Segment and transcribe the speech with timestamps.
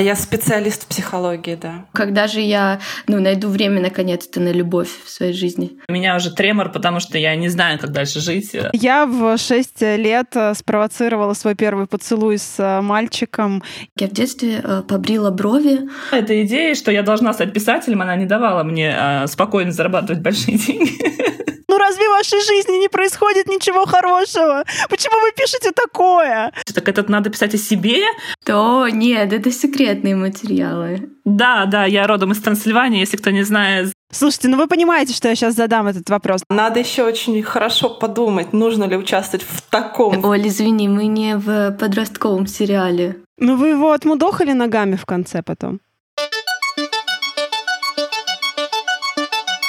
[0.00, 1.84] Я специалист в психологии, да.
[1.92, 5.72] Когда же я ну, найду время наконец-то на любовь в своей жизни?
[5.88, 8.56] У меня уже тремор, потому что я не знаю, как дальше жить.
[8.72, 13.62] Я в 6 лет э, спровоцировала свой первый поцелуй с э, мальчиком.
[13.98, 15.88] Я в детстве э, побрила брови.
[16.12, 20.56] Эта идея, что я должна стать писателем, она не давала мне э, спокойно зарабатывать большие
[20.66, 21.59] деньги.
[21.70, 24.64] Ну разве в вашей жизни не происходит ничего хорошего?
[24.88, 26.52] Почему вы пишете такое?
[26.74, 28.02] Так это надо писать о себе?
[28.44, 31.10] То нет, это секретные материалы.
[31.24, 33.92] Да, да, я родом из Трансильвании, если кто не знает.
[34.10, 36.42] Слушайте, ну вы понимаете, что я сейчас задам этот вопрос.
[36.50, 40.24] Надо еще очень хорошо подумать, нужно ли участвовать в таком.
[40.24, 43.18] Оль, извини, мы не в подростковом сериале.
[43.38, 45.78] Ну вы его отмудохали ногами в конце потом.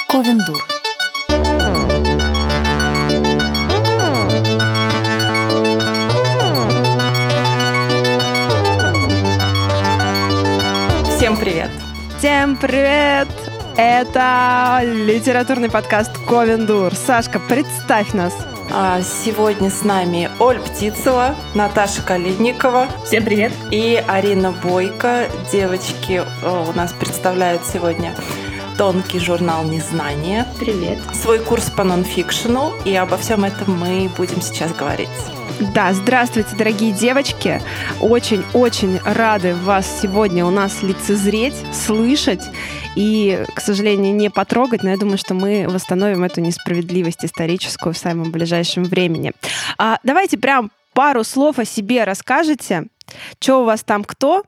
[0.08, 0.71] Ковендур.
[11.22, 11.70] Всем привет!
[12.18, 13.28] Всем привет!
[13.76, 16.92] Это литературный подкаст Ковендур.
[16.96, 18.34] Сашка, представь нас.
[18.72, 23.52] А, Сегодня с нами Оль Птицева, Наташа Калидникова Всем привет!
[23.70, 25.28] и Арина Бойко.
[25.52, 28.16] Девочки э, у нас представляют сегодня
[28.76, 30.98] тонкий журнал «Незнание», Привет.
[31.14, 35.08] свой курс по нонфикшену, и обо всем этом мы будем сейчас говорить.
[35.60, 37.60] Да, здравствуйте, дорогие девочки.
[38.00, 42.42] Очень-очень рады вас сегодня у нас лицезреть, слышать
[42.96, 47.98] и, к сожалению, не потрогать, но я думаю, что мы восстановим эту несправедливость историческую в
[47.98, 49.32] самом ближайшем времени.
[49.78, 52.86] А, давайте прям пару слов о себе расскажете.
[53.40, 54.44] Что у вас там кто?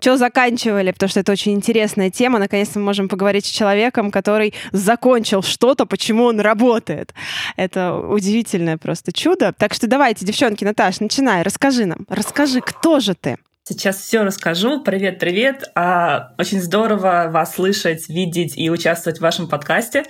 [0.00, 0.92] Что заканчивали?
[0.92, 2.38] Потому что это очень интересная тема.
[2.38, 7.14] Наконец-то мы можем поговорить с человеком, который закончил что-то, почему он работает.
[7.56, 9.54] Это удивительное просто чудо.
[9.56, 12.06] Так что давайте, девчонки, Наташ, начинай, расскажи нам.
[12.08, 13.38] Расскажи, кто же ты?
[13.66, 14.82] Сейчас все расскажу.
[14.82, 15.70] Привет, привет.
[15.74, 20.04] А, Очень здорово вас слышать, видеть и участвовать в вашем подкасте.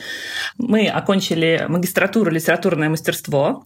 [0.59, 3.65] Мы окончили магистратуру литературное мастерство.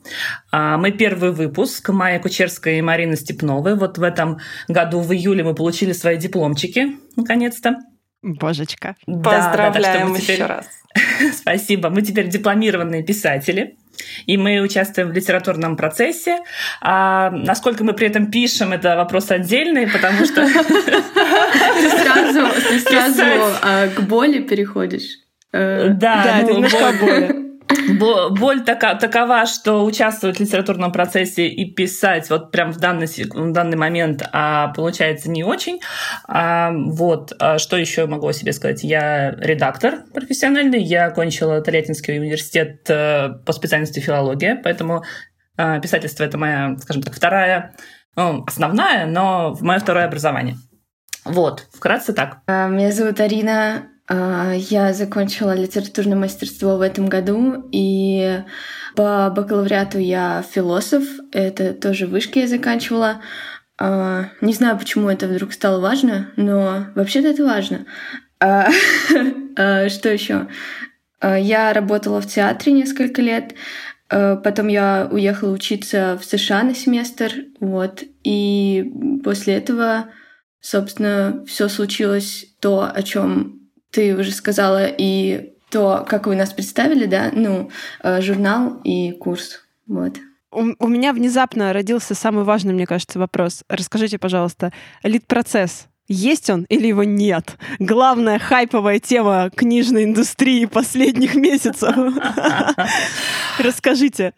[0.52, 3.76] А, Мы первый выпуск Майя Кучерская и Марина Степновой.
[3.76, 7.76] Вот в этом году в июле мы получили свои дипломчики, наконец-то.
[8.22, 8.94] Божечка.
[9.06, 10.66] Да, да, так что Поздравляем мы теперь- еще раз.
[11.34, 11.88] Спасибо.
[11.88, 13.78] Мы теперь дипломированные писатели.
[14.26, 16.38] И мы участвуем в литературном процессе.
[16.80, 20.52] А насколько мы при этом пишем, это вопрос отдельный, потому что Ты
[22.80, 23.22] сразу,
[23.62, 25.18] а, к боли переходишь.
[25.52, 27.37] Э, да, ну, немножко боли.
[27.98, 33.06] Бо- Боль така- такова, что участвовать в литературном процессе и писать вот прям в данный,
[33.06, 35.80] в данный момент а, получается не очень.
[36.26, 37.32] А, вот.
[37.38, 38.84] А что еще могу о себе сказать?
[38.84, 40.82] Я редактор профессиональный.
[40.82, 45.04] Я окончила Тольяттинский университет э, по специальности филология, поэтому
[45.56, 47.74] а, писательство— это моя, скажем так, вторая,
[48.16, 50.56] ну, основная, но мое второе образование.
[51.24, 52.38] Вот, вкратце так.
[52.46, 53.88] А, Меня зовут Арина.
[54.08, 58.42] А, Я закончила литературное мастерство в этом году, и
[58.96, 61.04] по бакалавриату я философ.
[61.32, 63.20] Это тоже вышки я заканчивала.
[63.78, 67.84] А, Не знаю, почему это вдруг стало важно, но вообще-то это важно.
[68.40, 68.70] А,
[69.88, 70.48] Что еще?
[71.22, 73.54] Я работала в театре несколько лет.
[74.08, 78.04] Потом я уехала учиться в США на семестр, вот.
[78.22, 80.06] И после этого
[80.60, 83.67] собственно, все случилось то, о чем
[83.98, 87.68] ты уже сказала, и то, как вы нас представили, да, ну,
[88.04, 90.18] э, журнал и курс, вот.
[90.52, 93.64] У, у меня внезапно родился самый важный, мне кажется, вопрос.
[93.68, 94.72] Расскажите, пожалуйста,
[95.02, 95.88] лид-процесс.
[96.06, 97.58] Есть он или его нет?
[97.80, 101.92] Главная хайповая тема книжной индустрии последних месяцев.
[103.58, 104.32] Расскажите,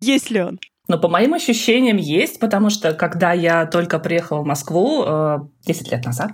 [0.00, 0.58] есть ли он?
[0.88, 5.92] Но по моим ощущениям есть, потому что когда я только приехала в Москву э, 10
[5.92, 6.32] лет назад,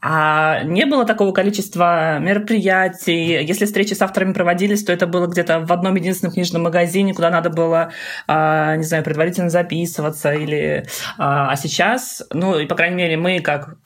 [0.00, 3.44] а не было такого количества мероприятий.
[3.44, 7.30] Если встречи с авторами проводились, то это было где-то в одном единственном книжном магазине, куда
[7.30, 7.90] надо было,
[8.28, 10.32] э, не знаю, предварительно записываться.
[10.32, 10.84] Или, э,
[11.18, 13.76] а сейчас, ну, и, по крайней мере, мы, как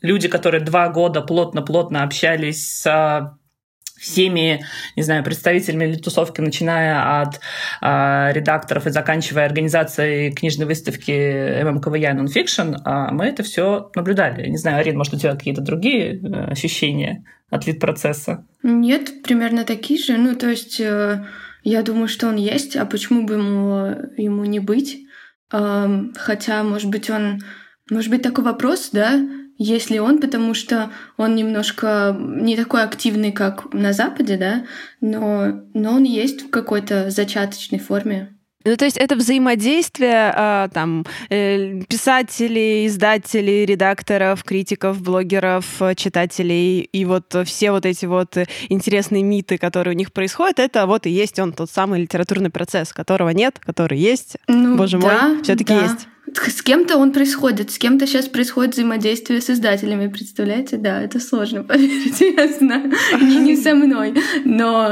[0.00, 3.38] люди, которые два года плотно-плотно общались с
[4.00, 4.64] всеми,
[4.96, 7.40] не знаю, представителями тусовки, начиная от
[7.82, 14.48] э, редакторов и заканчивая организацией книжной выставки ММКВЯ Nonfiction, э, мы это все наблюдали.
[14.48, 18.46] Не знаю, Арин, может, у тебя какие-то другие э, ощущения от лид-процесса?
[18.62, 20.16] Нет, примерно такие же.
[20.16, 21.22] Ну, то есть, э,
[21.62, 24.98] я думаю, что он есть, а почему бы ему, ему не быть?
[25.52, 27.40] Эм, хотя, может быть, он...
[27.90, 29.20] Может быть, такой вопрос, да?
[29.62, 34.64] Есть ли он, потому что он немножко не такой активный, как на Западе, да,
[35.02, 38.34] но, но он есть в какой-то зачаточной форме.
[38.64, 47.04] Ну, то есть это взаимодействие э, там э, писателей, издателей, редакторов, критиков, блогеров, читателей и
[47.04, 48.38] вот все вот эти вот
[48.70, 52.94] интересные миты, которые у них происходят, это вот и есть он тот самый литературный процесс,
[52.94, 54.38] которого нет, который есть.
[54.48, 55.82] Ну, Боже да, мой, все-таки да.
[55.82, 56.08] есть.
[56.34, 60.76] С кем-то он происходит, с кем-то сейчас происходит взаимодействие с издателями, представляете?
[60.76, 62.92] Да, это сложно поверить, я знаю.
[63.20, 64.88] Не, не со мной, но...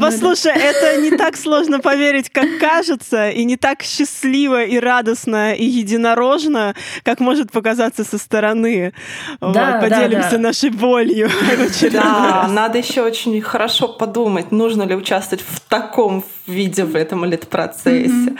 [0.00, 0.60] Послушай, но...
[0.60, 6.74] это не так сложно поверить, как кажется, и не так счастливо и радостно и единорожно,
[7.02, 8.92] как может показаться со стороны.
[9.40, 10.38] Да, вот, поделимся да, да.
[10.38, 11.30] нашей болью.
[11.92, 18.08] Да, надо еще очень хорошо подумать, нужно ли участвовать в таком виде в этом лид-процессе.
[18.08, 18.38] Mm-hmm.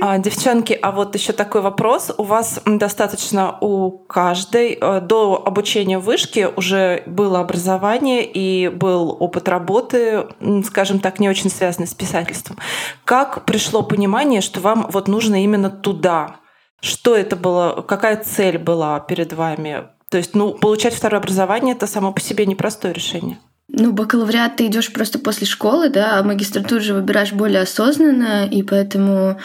[0.00, 2.12] А, девчонки, а вот еще такой вопрос.
[2.16, 9.16] У вас достаточно у каждой э, до обучения в вышке уже было образование и был
[9.18, 10.26] опыт работы,
[10.64, 12.58] скажем так, не очень связанный с писательством.
[13.04, 16.36] Как пришло понимание, что вам вот нужно именно туда?
[16.80, 17.82] Что это было?
[17.82, 19.88] Какая цель была перед вами?
[20.10, 23.38] То есть, ну, получать второе образование это само по себе непростое решение.
[23.76, 28.62] Ну, бакалавриат ты идешь просто после школы, да, а магистратуру же выбираешь более осознанно, и
[28.62, 29.40] поэтому,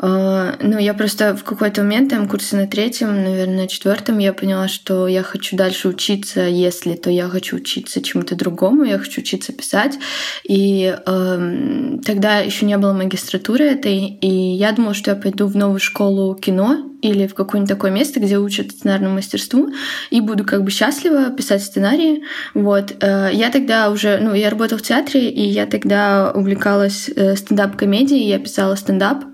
[0.00, 4.32] э, ну, я просто в какой-то момент, там, курсе на третьем, наверное, на четвертом, я
[4.32, 9.20] поняла, что я хочу дальше учиться, если, то я хочу учиться чему-то другому, я хочу
[9.20, 9.98] учиться писать,
[10.44, 15.56] и э, тогда еще не было магистратуры этой, и я думала, что я пойду в
[15.56, 19.70] новую школу кино, или в какое-нибудь такое место, где учат сценарному мастерству,
[20.10, 22.22] и буду как бы счастлива писать сценарии.
[22.54, 22.94] Вот.
[23.00, 28.28] Э, я тогда уже, ну, я работала в театре, и я тогда увлекалась э, стендап-комедией,
[28.28, 29.24] я писала стендап,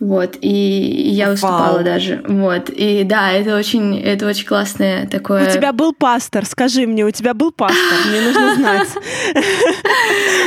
[0.00, 1.84] вот, и я выступала Вау.
[1.84, 5.48] даже, вот, и да, это очень, это очень классное такое...
[5.48, 8.88] У тебя был пастор, скажи мне, у тебя был пастор, мне нужно знать.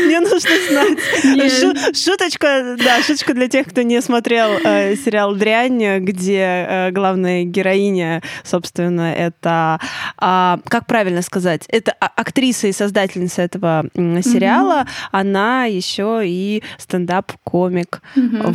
[0.05, 1.95] Мне нужно знать.
[1.95, 8.21] Шуточка, да, шуточка для тех, кто не смотрел э, сериал «Дрянь», где Э, главная героиня,
[8.43, 9.79] собственно, это,
[10.17, 18.01] а, как правильно сказать, это а, актриса и создательница этого сериала, она еще и стендап-комик.
[18.15, 18.47] Mm-hmm.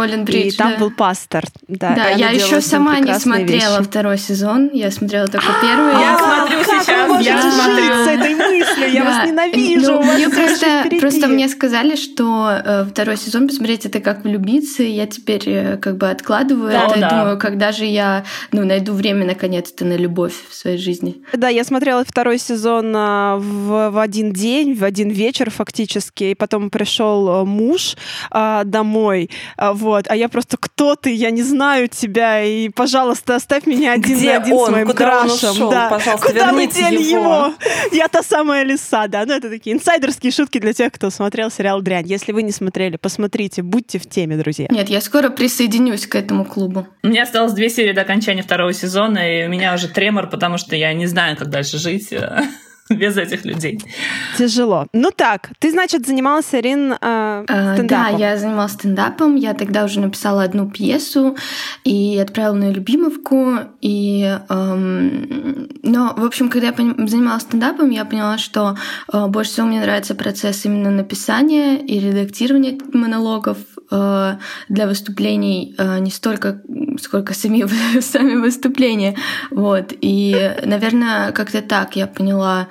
[0.00, 0.10] Вот.
[0.10, 0.78] Фиби Уолленбридж, И там да.
[0.78, 1.44] был пастор.
[1.68, 3.88] Да, да я еще сама не смотрела вещи.
[3.88, 5.92] второй сезон, я смотрела только первый.
[5.92, 7.94] Я смотрю сейчас, я смотрю.
[7.94, 9.92] с этой мыслью, я вас ненавижу.
[9.92, 14.90] Ну, мне просто, просто мне сказали, что э, второй сезон посмотреть это как влюбиться, и
[14.90, 19.84] я теперь э, как бы откладываю это, думаю, когда же я ну, найду время наконец-то
[19.84, 21.22] на любовь в своей жизни.
[21.32, 26.34] Да, я смотрела второй сезон а, в, в один день, в один вечер фактически, и
[26.34, 27.96] потом пришел а, муж
[28.30, 33.36] а, домой, а, вот, а я просто кто ты, я не знаю тебя, и, пожалуйста,
[33.36, 34.66] оставь меня один Где на один он?
[34.66, 35.48] с моим Куда крашем.
[35.50, 35.70] Он ушел?
[35.70, 35.88] Да.
[35.90, 37.20] Пожалуйста, Куда мы дели его?
[37.20, 37.54] его?
[37.92, 39.24] Я та самая лиса, да.
[39.26, 42.06] Ну, это такие инсайдерские шутки для тех, кто смотрел сериал «Дрянь».
[42.06, 44.68] Если вы не смотрели, посмотрите, будьте в теме, друзья.
[44.70, 46.86] Нет, я скоро присоединюсь к этому клубу.
[47.02, 50.58] У меня осталось две серии до окончания второго сезона, и у меня уже тремор, потому
[50.58, 52.12] что я не знаю, как дальше жить
[52.98, 53.80] без этих людей.
[54.36, 54.86] Тяжело.
[54.92, 57.86] Ну так, ты, значит, занималась, Ирин, э, стендапом.
[57.86, 59.36] Да, я занималась стендапом.
[59.36, 61.36] Я тогда уже написала одну пьесу
[61.84, 63.58] и отправила на Любимовку.
[63.80, 66.74] И, эм, но, в общем, когда я
[67.06, 68.76] занималась стендапом, я поняла, что
[69.12, 73.58] э, больше всего мне нравится процесс именно написания и редактирования монологов
[73.90, 74.36] э,
[74.68, 76.62] для выступлений э, не столько,
[77.00, 77.64] сколько сами,
[78.00, 79.16] сами выступления.
[79.50, 79.92] Вот.
[80.00, 82.68] И, наверное, как-то так я поняла,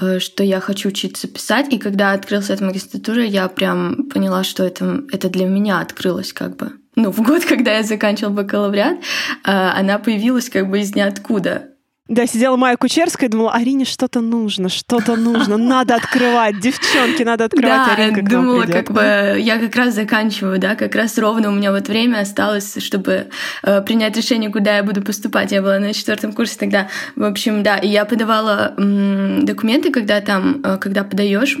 [0.00, 1.72] э, что я хочу учиться писать.
[1.72, 6.56] И когда открылась эта магистратура, я прям поняла, что это, это для меня открылось как
[6.56, 6.72] бы.
[6.96, 8.98] Ну, в год, когда я заканчивала бакалавриат,
[9.42, 11.68] она появилась как бы из ниоткуда.
[12.08, 17.44] Да, сидела Майя Кучерская и думала, Арине что-то нужно, что-то нужно, надо открывать, девчонки, надо
[17.44, 21.50] открывать, да, Аринка к думала, как бы, я как раз заканчиваю, да, как раз ровно
[21.50, 23.26] у меня вот время осталось, чтобы
[23.62, 25.52] э, принять решение, куда я буду поступать.
[25.52, 30.22] Я была на четвертом курсе тогда, в общем, да, и я подавала м, документы, когда
[30.22, 31.58] там, э, когда подаешь,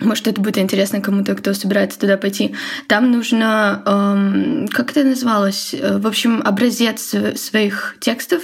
[0.00, 2.56] может, это будет интересно кому-то, кто собирается туда пойти.
[2.88, 8.42] Там нужно, эм, как это называлось, э, в общем, образец своих текстов,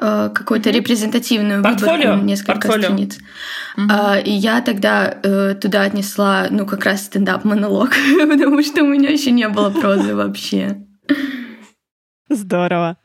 [0.00, 2.12] какую-то репрезентативную Портфолио?
[2.12, 2.82] выборку, несколько Портфолио.
[2.84, 3.18] страниц.
[3.76, 4.22] Mm-hmm.
[4.22, 7.90] И я тогда э, туда отнесла, ну, как раз стендап-монолог,
[8.28, 10.78] потому что у меня еще не было прозы вообще.
[12.30, 12.96] Здорово.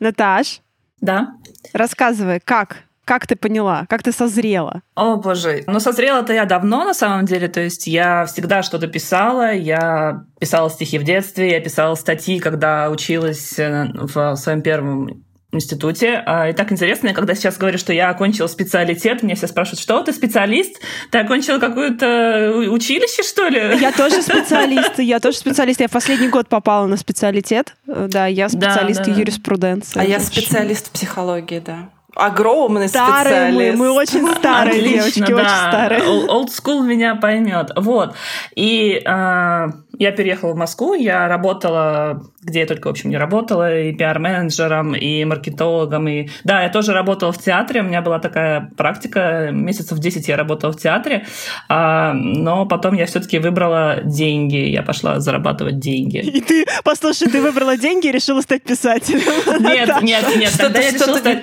[0.00, 0.60] Наташ?
[1.00, 1.34] Да?
[1.72, 2.84] Рассказывай, как?
[3.04, 3.86] Как ты поняла?
[3.88, 4.82] Как ты созрела?
[4.94, 5.64] О, боже.
[5.66, 7.48] Ну, созрела-то я давно, на самом деле.
[7.48, 9.52] То есть я всегда что-то писала.
[9.52, 16.22] Я писала стихи в детстве, я писала статьи, когда училась э, в своем первом институте.
[16.26, 19.80] А, и так интересно, я когда сейчас говорю, что я окончила специалитет, меня все спрашивают,
[19.80, 20.80] что ты специалист?
[21.10, 23.78] Ты окончила какое-то училище, что ли?
[23.80, 25.80] Я тоже специалист, я тоже специалист.
[25.80, 27.74] Я в последний год попала на специалитет.
[27.86, 29.12] Да, я специалист да, да.
[29.12, 30.00] юриспруденции.
[30.00, 33.78] А я специалист в психологии, да огромный старые специалист.
[33.78, 35.36] Мы, мы очень старые Отлично, девочки, да.
[35.36, 36.00] очень старые.
[36.28, 37.70] Old school меня поймет.
[37.76, 38.14] Вот.
[38.54, 39.66] И э,
[39.98, 44.94] я переехала в Москву, я работала, где я только, в общем, не работала, и пиар-менеджером,
[44.94, 46.28] и маркетологом, и...
[46.44, 50.72] Да, я тоже работала в театре, у меня была такая практика, месяцев 10 я работала
[50.72, 51.26] в театре,
[51.68, 56.18] а, но потом я все таки выбрала деньги, я пошла зарабатывать деньги.
[56.18, 59.62] И ты, послушай, ты выбрала деньги и решила стать писателем?
[59.62, 60.50] Нет, нет, нет.
[60.50, 61.42] Что-то я решила стать...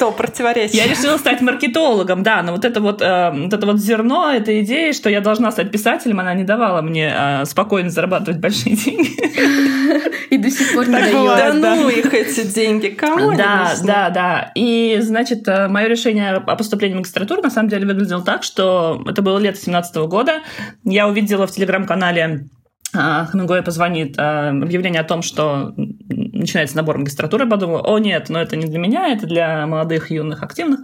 [0.63, 0.83] противоречие.
[0.83, 4.61] Я решила стать маркетологом, да, но вот это вот, э, вот это вот зерно этой
[4.61, 9.09] идеи, что я должна стать писателем, она не давала мне э, спокойно зарабатывать большие деньги.
[10.29, 11.61] И до сих пор не дает.
[11.61, 14.51] Да ну их эти деньги, кому Да, да, да.
[14.55, 19.03] И, значит, э, мое решение о поступлении в магистратуру на самом деле выглядело так, что
[19.07, 20.41] это было лето 17 года.
[20.83, 22.45] Я увидела в телеграм-канале
[22.91, 25.75] а, Хемингуэй позвонит а, объявление о том, что
[26.39, 30.41] начинается набор магистратуры, подумала, о нет, но это не для меня, это для молодых, юных,
[30.43, 30.79] активных.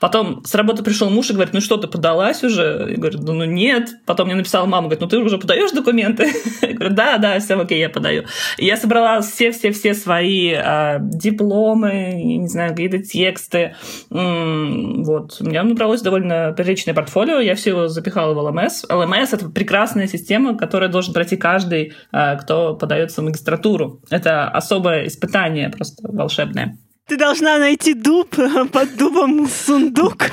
[0.00, 2.88] Потом с работы пришел муж и говорит, ну что, ты подалась уже?
[2.90, 3.90] Я говорю, ну, ну нет.
[4.04, 6.32] Потом мне написала мама, говорит, ну ты уже подаешь документы?
[6.62, 8.24] Я говорю, да, да, все окей, я подаю.
[8.58, 13.74] Я собрала все-все-все свои а, дипломы, не знаю, какие-то тексты.
[14.10, 15.36] М-м, вот.
[15.40, 18.84] У меня набралось довольно приличное портфолио, я все его запихала в ЛМС.
[18.88, 24.00] ЛМС— это прекрасная система, которая должен пройти каждый, а, кто подается в магистратуру.
[24.10, 24.48] Это
[24.86, 26.78] особое испытание просто волшебное.
[27.06, 28.36] Ты должна найти дуб
[28.72, 30.30] под дубом сундук.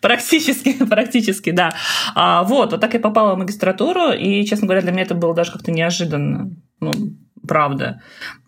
[0.00, 1.72] Практически, практически, да.
[2.14, 5.34] А, вот, вот так я попала в магистратуру, и, честно говоря, для меня это было
[5.34, 6.50] даже как-то неожиданно.
[6.80, 6.90] Ну,
[7.46, 8.00] правда.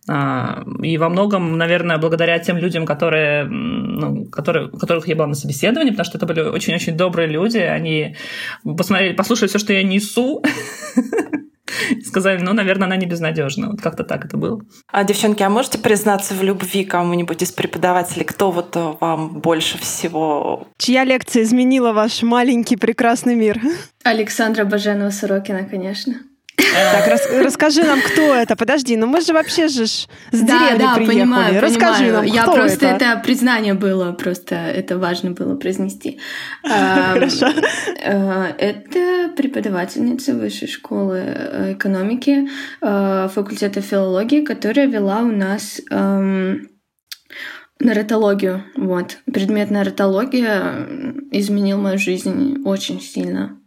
[0.09, 5.35] А, и во многом, наверное, благодаря тем людям, которые, ну, которые, которых я была на
[5.35, 8.17] собеседовании, потому что это были очень-очень добрые люди, они
[8.65, 10.43] посмотрели, послушали все, что я несу,
[12.05, 13.71] сказали, ну, наверное, она не безнадежна.
[13.71, 14.61] Вот как-то так это было.
[14.91, 18.25] А, девчонки, а можете признаться в любви кому-нибудь из преподавателей?
[18.25, 20.69] Кто вот э, вам больше всего...
[20.79, 23.61] Чья лекция изменила ваш маленький прекрасный мир?
[24.05, 26.15] Александра Баженова-Сорокина, конечно.
[26.57, 28.57] Так, рас, расскажи нам, кто это.
[28.57, 31.19] Подожди, ну мы же вообще же с деревни да, приехали.
[31.19, 32.13] Понимаю, расскажи понимаю.
[32.13, 33.05] нам, Я кто просто это?
[33.05, 36.21] это признание было, просто это важно было произнести.
[36.63, 37.49] Хорошо.
[38.03, 42.49] Э, это преподавательница высшей школы э, экономики
[42.81, 45.81] э, факультета филологии, которая вела у нас
[47.81, 48.65] нарратологию.
[48.77, 49.19] Вот.
[49.33, 50.87] Предмет нарратология
[51.33, 53.59] изменил мою жизнь очень сильно.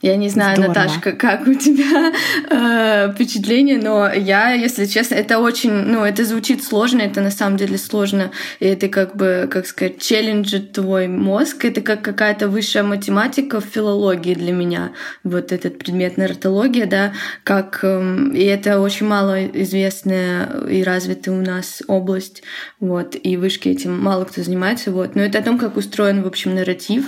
[0.00, 0.74] Я не знаю, Здорово.
[0.74, 2.12] Наташка, как у тебя
[2.50, 7.56] э, впечатление, но я, если честно, это очень, ну, это звучит сложно, это на самом
[7.56, 12.84] деле сложно, и это как бы, как сказать, челленджит твой мозг, это как какая-то высшая
[12.84, 14.92] математика в филологии для меня,
[15.24, 17.12] вот этот предмет нарратология, да,
[17.42, 22.44] как, э, и это очень мало известная и развитая у нас область,
[22.78, 26.28] вот, и вышки этим мало кто занимается, вот, но это о том, как устроен, в
[26.28, 27.06] общем, нарратив,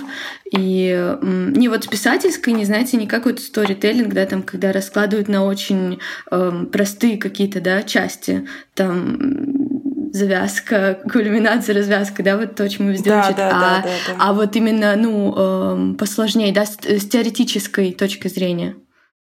[0.51, 4.73] и э, не вот с писательской, не знаете, не как вот сторителлинг, да, там, когда
[4.73, 12.67] раскладывают на очень э, простые какие-то, да, части, там, завязка, кульминация, развязка, да, вот то,
[12.67, 13.37] чем мы везде да, учат.
[13.37, 14.15] Да, а, да, да, да.
[14.19, 18.75] а вот именно, ну, э, посложнее, да, с, с теоретической точки зрения.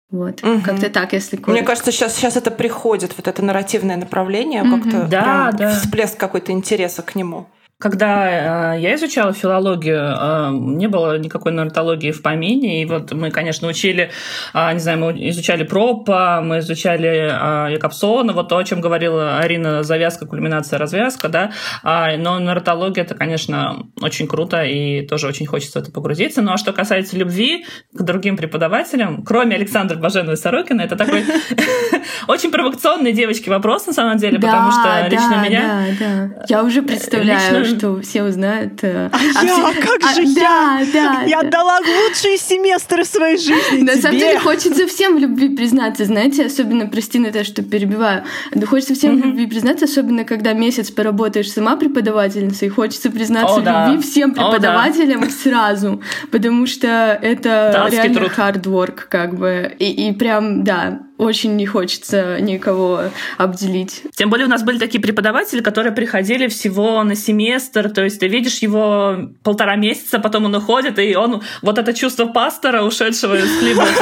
[0.09, 0.61] Вот, угу.
[0.61, 1.51] как-то так, если коротко.
[1.51, 4.81] Мне кажется, сейчас, сейчас это приходит, вот это нарративное направление, угу.
[4.81, 5.71] как-то да, да.
[5.75, 7.49] всплеск какой-то интереса к нему.
[7.79, 12.81] Когда э, я изучала филологию, э, не было никакой нарратологии в помине.
[12.81, 14.11] И вот мы, конечно, учили,
[14.55, 17.29] э, не знаю, мы изучали Пропа, мы изучали
[17.69, 21.53] э, Якобсона, вот то, о чем говорила Арина, завязка, кульминация, развязка, да.
[21.83, 26.41] А, но нарратология это, конечно, очень круто, и тоже очень хочется в это погрузиться.
[26.41, 31.25] Ну а что касается любви к другим преподавателям, кроме Александра Баженовой Сорокина, это такой
[32.27, 36.35] очень провокационный девочки вопрос, на самом деле, потому что лично меня...
[36.49, 38.83] Я уже представляю что все узнают.
[38.83, 39.81] Э, а, а я, все...
[39.81, 40.35] как а, же я?
[40.35, 41.23] Да, да.
[41.23, 41.49] Я да.
[41.49, 44.03] отдала лучшие семестры своей жизни На тебе.
[44.03, 48.67] самом деле хочется всем в любви признаться, знаете, особенно, прости, на то, что перебиваю, да
[48.67, 53.65] хочется всем в любви признаться, особенно когда месяц поработаешь сама преподавательницей, хочется признаться О, в
[53.65, 53.87] да.
[53.89, 55.31] любви всем преподавателям О, да.
[55.43, 58.33] сразу, потому что это Датский реально труд.
[58.37, 63.05] hard work, как бы, и, и прям, да, очень не хочется никого
[63.39, 64.03] обделить.
[64.15, 68.29] Тем более у нас были такие преподаватели, которые приходили всего на семестр, то есть ты
[68.29, 73.51] видишь его полтора месяца, потом он уходит, и он вот это чувство пастора, ушедшего из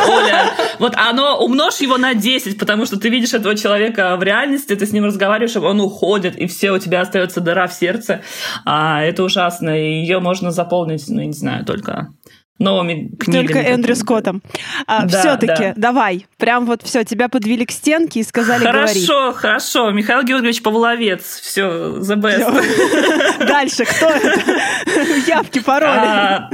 [0.07, 4.75] поля, вот оно умножь его на 10, потому что ты видишь этого человека в реальности,
[4.75, 8.23] ты с ним разговариваешь, он уходит, и все, у тебя остается дыра в сердце.
[8.65, 12.09] А, это ужасно, и ее можно заполнить, ну, не знаю, только
[12.59, 13.47] новыми книгами.
[13.47, 14.43] Только Эндрю Скоттом.
[14.87, 15.73] А, да, Все-таки, да.
[15.77, 19.37] давай, прям вот все, тебя подвели к стенке и сказали Хорошо, говори.
[19.37, 19.91] хорошо.
[19.91, 23.39] Михаил Георгиевич Павловец, все, the best.
[23.47, 24.41] Дальше, кто это?
[25.27, 26.49] Явки, пароли.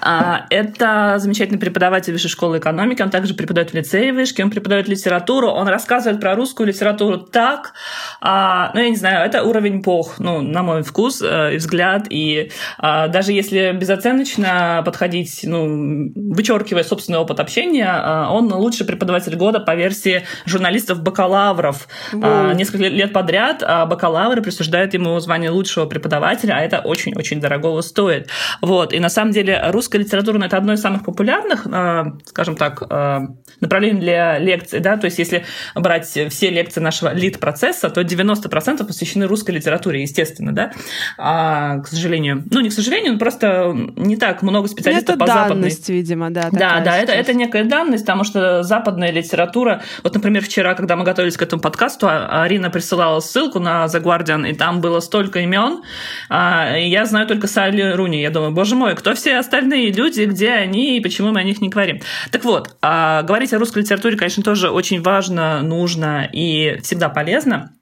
[0.00, 4.88] А, это замечательный преподаватель Высшей школы экономики, он также преподает в лицее вышки, он преподает
[4.88, 7.72] литературу, он рассказывает про русскую литературу так,
[8.20, 12.06] а, ну, я не знаю, это уровень пох, ну, на мой вкус э, и взгляд,
[12.10, 19.60] и а, даже если безоценочно подходить, ну, вычеркивая собственный опыт общения, он лучший преподаватель года
[19.60, 21.88] по версии журналистов-бакалавров.
[22.12, 28.28] А, несколько лет подряд бакалавры присуждают ему звание лучшего преподавателя, а это очень-очень дорогого стоит.
[28.60, 32.56] Вот, и на самом деле русская литература ну, это одно из самых популярных, э, скажем
[32.56, 33.20] так, э,
[33.60, 34.80] направлений для лекций.
[34.80, 34.96] Да?
[34.96, 35.44] То есть если
[35.76, 40.52] брать все лекции нашего лид-процесса, то 90% посвящены русской литературе, естественно.
[40.52, 40.72] Да?
[41.16, 42.44] А, к сожалению.
[42.50, 45.96] Ну, не к сожалению, но просто не так много специалистов это по данность, западной.
[45.96, 46.48] видимо, да.
[46.50, 49.82] Да, да, это, это некая данность, потому что западная литература...
[50.02, 54.02] Вот, например, вчера, когда мы готовились к этому подкасту, а, Арина присылала ссылку на The
[54.02, 55.82] Guardian, и там было столько имен.
[56.28, 58.20] А, я знаю только Салли Руни.
[58.20, 61.44] Я думаю, боже мой, кто все остальные остальные люди, где они и почему мы о
[61.44, 62.00] них не говорим.
[62.30, 67.74] Так вот, а, говорить о русской литературе, конечно, тоже очень важно, нужно и всегда полезно.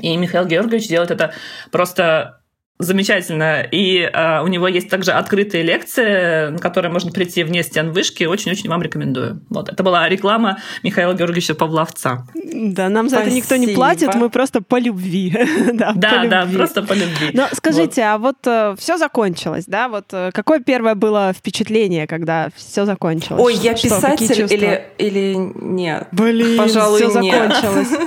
[0.00, 1.34] И Михаил Георгиевич делает это
[1.70, 2.41] просто
[2.78, 3.62] замечательно.
[3.62, 8.24] И э, у него есть также открытые лекции, на которые можно прийти вне стен вышки.
[8.24, 9.40] Очень-очень вам рекомендую.
[9.50, 12.26] Вот, это была реклама Михаила Георгиевича Павловца.
[12.34, 13.28] Да, нам за Спасибо.
[13.28, 15.32] это никто не платит, мы просто по любви.
[15.74, 17.30] да, да, по да, просто по любви.
[17.32, 18.08] Но скажите, вот.
[18.08, 19.88] а вот э, все закончилось, да?
[19.88, 23.42] Вот э, какое первое было впечатление, когда все закончилось?
[23.42, 26.08] Ой, я Что, писатель или, или нет?
[26.12, 27.88] Блин, Пожалуй, все закончилось.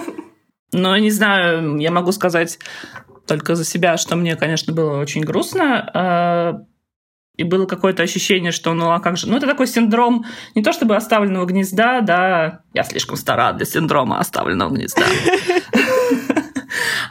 [0.78, 2.60] Ну, не знаю, я могу сказать
[3.25, 5.89] только за себя, что мне, конечно, было очень грустно.
[5.94, 6.62] А,
[7.38, 9.27] и было какое-то ощущение, что ну а как же...
[9.27, 14.20] Ну это такой синдром не то чтобы оставленного гнезда, да, я слишком стара для синдрома
[14.20, 15.03] оставленного гнезда.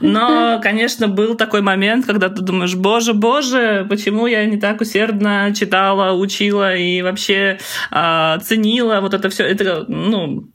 [0.00, 5.54] Но, конечно, был такой момент, когда ты думаешь, боже, боже, почему я не так усердно
[5.54, 7.58] читала, учила и вообще
[7.90, 9.44] э, ценила вот это все.
[9.44, 10.50] Это, ну,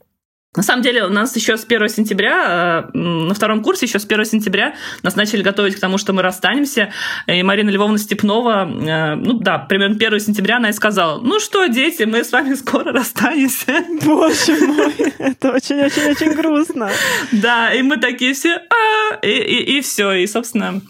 [0.55, 4.05] на самом деле, у нас еще с 1 сентября, э, на втором курсе еще с
[4.05, 6.91] 1 сентября нас начали готовить к тому, что мы расстанемся.
[7.27, 11.67] И Марина Львовна Степнова, э, ну да, примерно 1 сентября она и сказала, ну что,
[11.67, 13.85] дети, мы с вами скоро расстанемся.
[14.03, 16.89] Боже мой, это очень-очень-очень грустно.
[17.31, 20.81] Да, и мы такие все, а, и, все, и, собственно,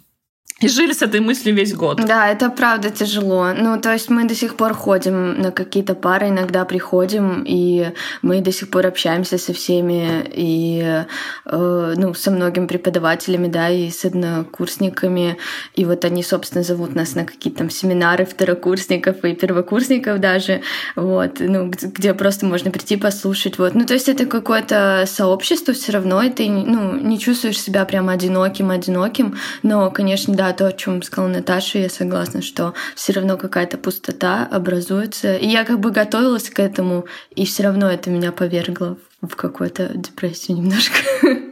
[0.61, 2.01] и жили с этой мыслью весь год.
[2.05, 3.53] Да, это правда тяжело.
[3.53, 7.87] Ну, то есть мы до сих пор ходим на какие-то пары, иногда приходим, и
[8.21, 11.03] мы до сих пор общаемся со всеми, и
[11.45, 15.37] э, ну, со многими преподавателями, да, и с однокурсниками.
[15.75, 20.61] И вот они, собственно, зовут нас на какие-то там семинары второкурсников и первокурсников даже,
[20.95, 23.75] вот, ну, где просто можно прийти послушать, вот.
[23.75, 28.09] Ну, то есть это какое-то сообщество все равно, и ты, ну, не чувствуешь себя прям
[28.09, 33.77] одиноким-одиноким, но, конечно, да, то, о чем сказала Наташа, я согласна, что все равно какая-то
[33.77, 35.35] пустота образуется.
[35.35, 39.91] И я как бы готовилась к этому, и все равно это меня повергло в какую-то
[39.95, 40.99] депрессию немножко.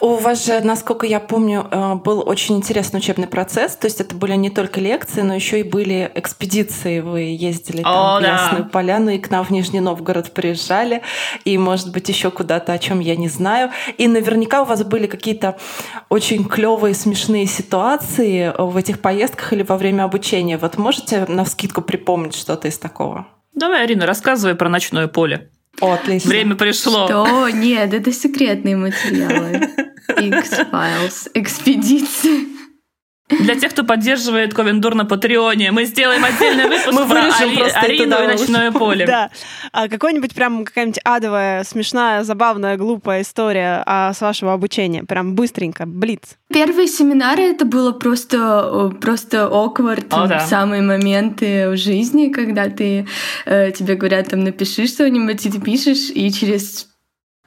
[0.00, 3.76] У вас же, насколько я помню, э, был очень интересный учебный процесс.
[3.76, 7.00] То есть это были не только лекции, но еще и были экспедиции.
[7.00, 8.70] Вы ездили там О, в Ясную да.
[8.70, 11.02] Поляну и к нам в Нижний Новгород приезжали.
[11.44, 13.70] И, может быть, еще куда-то, о чем я не знаю.
[13.96, 15.58] И наверняка у вас были какие-то
[16.08, 20.58] очень клевые, смешные ситуации в этих поездках или во время обучения.
[20.58, 23.26] Вот можете на вскидку припомнить что-то из такого?
[23.54, 25.50] Давай, Арина, рассказывай про ночное поле.
[25.80, 26.28] Отлично.
[26.28, 27.06] Время пришло.
[27.06, 27.48] Что?
[27.50, 29.68] Нет, это секретные материалы.
[30.08, 31.30] X-Files.
[31.34, 32.40] Экспедиция.
[33.28, 37.70] Для тех, кто поддерживает Ковендур на Патреоне, мы сделаем отдельный выпуск мы про Ари...
[37.74, 39.06] Арину и ночное поле.
[39.18, 39.30] Да.
[39.72, 45.02] А какой-нибудь прям какая-нибудь адовая, смешная, забавная, глупая история а, с вашего обучения?
[45.02, 46.36] Прям быстренько, блиц.
[46.52, 50.40] Первые семинары это было просто, просто awkward О, да.
[50.40, 53.06] самые моменты в жизни, когда ты,
[53.46, 56.87] э, тебе говорят, там, напиши что-нибудь, и ты пишешь, и через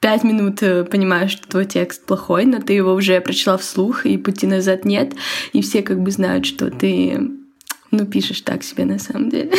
[0.02, 4.18] пять минут э, понимаешь, что твой текст плохой, но ты его уже прочла вслух, и
[4.18, 5.14] пути назад нет,
[5.52, 7.30] и все как бы знают, что ты
[7.92, 9.52] Ну, пишешь так себе на самом деле.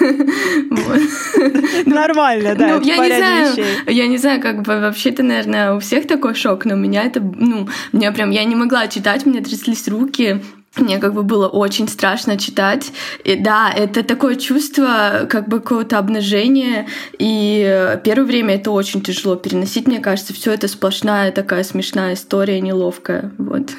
[1.86, 2.78] Нормально, да.
[2.78, 3.56] Ну, я не знаю,
[3.88, 7.20] я не знаю, как бы вообще-то, наверное, у всех такой шок, но у меня это,
[7.20, 10.40] ну, меня прям, я не могла читать, мне тряслись руки,
[10.76, 12.92] мне как бы было очень страшно читать.
[13.24, 16.86] И да, это такое чувство как бы какого-то обнажения.
[17.18, 20.32] И первое время это очень тяжело переносить, мне кажется.
[20.32, 23.32] Все это сплошная такая смешная история, неловкая.
[23.38, 23.70] Вот.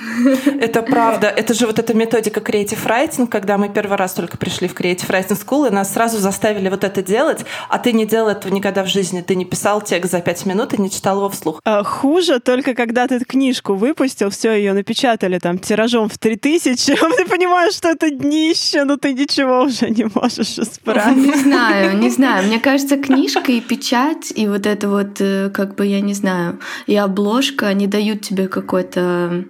[0.59, 1.27] Это правда.
[1.27, 5.09] Это же вот эта методика Creative Writing, когда мы первый раз только пришли в Creative
[5.09, 8.83] Writing School, и нас сразу заставили вот это делать, а ты не делал этого никогда
[8.83, 9.21] в жизни.
[9.21, 11.59] Ты не писал текст за пять минут и не читал его вслух.
[11.63, 17.11] А, хуже только когда ты книжку выпустил, все ее напечатали там тиражом в 3000, чем
[17.17, 21.17] ты понимаешь, что это днище, но ты ничего уже не можешь исправить.
[21.17, 22.47] Не знаю, не знаю.
[22.47, 26.59] Мне кажется, книжка и печать, и вот это вот, э, как бы, я не знаю,
[26.87, 29.45] и обложка, они дают тебе какой-то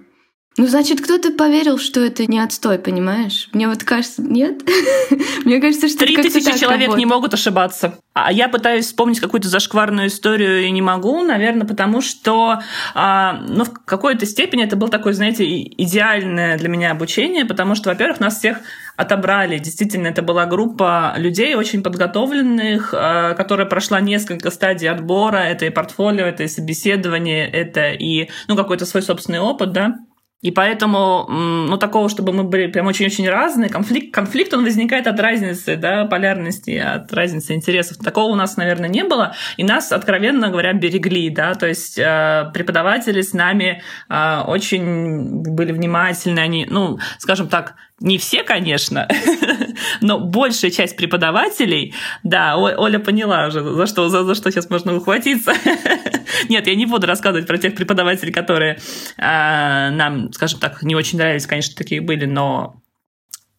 [0.56, 3.48] ну, значит, кто-то поверил, что это не отстой, понимаешь?
[3.52, 4.62] Мне вот кажется, нет.
[5.44, 7.98] Мне кажется, что Три тысячи человек не могут ошибаться.
[8.12, 12.60] А я пытаюсь вспомнить какую-то зашкварную историю и не могу, наверное, потому что,
[12.94, 17.88] а, ну, в какой-то степени это был такой, знаете, идеальное для меня обучение, потому что,
[17.88, 18.58] во-первых, нас всех
[18.96, 19.58] отобрали.
[19.58, 25.38] Действительно, это была группа людей очень подготовленных, а, которая прошла несколько стадий отбора.
[25.38, 29.96] Это и портфолио, это и собеседование, это и, ну, какой-то свой собственный опыт, да.
[30.44, 35.18] И поэтому, ну, такого, чтобы мы были прям очень-очень разные, конфликт, конфликт, он возникает от
[35.18, 37.96] разницы, да, полярности, от разницы интересов.
[37.96, 39.34] Такого у нас, наверное, не было.
[39.56, 45.72] И нас, откровенно говоря, берегли, да, то есть э, преподаватели с нами э, очень были
[45.72, 49.08] внимательны, они, ну, скажем так, не все, конечно,
[50.00, 54.96] но большая часть преподавателей, да, Оля поняла уже, за что, за, за что сейчас можно
[54.96, 55.52] ухватиться.
[56.48, 58.78] Нет, я не буду рассказывать про тех преподавателей, которые
[59.16, 62.82] э, нам, скажем так, не очень нравились, конечно, такие были, но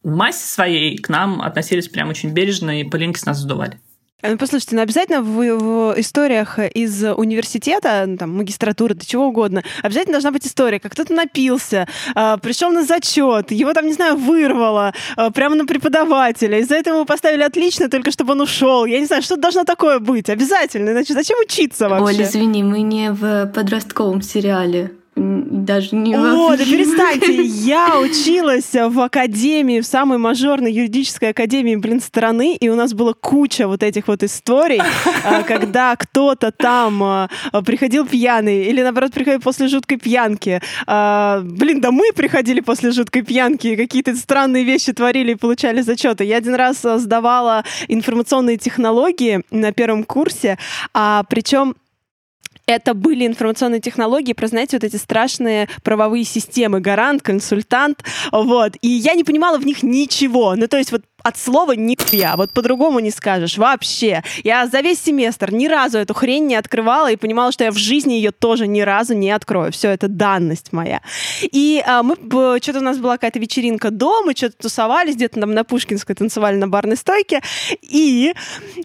[0.03, 3.79] в массе своей к нам относились прям очень бережно и пылинки с нас задували.
[4.25, 9.27] Э, ну, послушайте, ну обязательно в, в историях из университета, ну, там, магистратуры, да чего
[9.27, 13.93] угодно, обязательно должна быть история, как кто-то напился, э, пришел на зачет, его там, не
[13.93, 18.85] знаю, вырвало, э, прямо на преподавателя, из-за этого его поставили отлично, только чтобы он ушел.
[18.85, 22.17] Я не знаю, что должно такое быть, обязательно, иначе зачем учиться вообще?
[22.17, 27.41] Оль, извини, мы не в подростковом сериале даже не О, да перестаньте!
[27.43, 33.13] Я училась в академии, в самой мажорной юридической академии, блин, страны, и у нас была
[33.13, 34.81] куча вот этих вот историй,
[35.23, 37.29] а, когда кто-то там а,
[37.65, 40.61] приходил пьяный, или, наоборот, приходил после жуткой пьянки.
[40.85, 46.25] А, блин, да мы приходили после жуткой пьянки, какие-то странные вещи творили и получали зачеты.
[46.25, 50.57] Я один раз сдавала информационные технологии на первом курсе,
[50.93, 51.75] а причем
[52.65, 58.73] это были информационные технологии, про, знаете, вот эти страшные правовые системы, гарант, консультант, вот.
[58.81, 60.55] И я не понимала в них ничего.
[60.55, 64.21] Ну, то есть вот от слова нихуя, вот по-другому не скажешь, вообще.
[64.43, 67.77] Я за весь семестр ни разу эту хрень не открывала и понимала, что я в
[67.77, 69.71] жизни ее тоже ни разу не открою.
[69.71, 71.01] Все, это данность моя.
[71.41, 72.15] И а, мы,
[72.61, 76.67] что-то у нас была какая-то вечеринка дома, что-то тусовались, где-то там на Пушкинской танцевали на
[76.67, 77.41] барной стойке,
[77.81, 78.35] и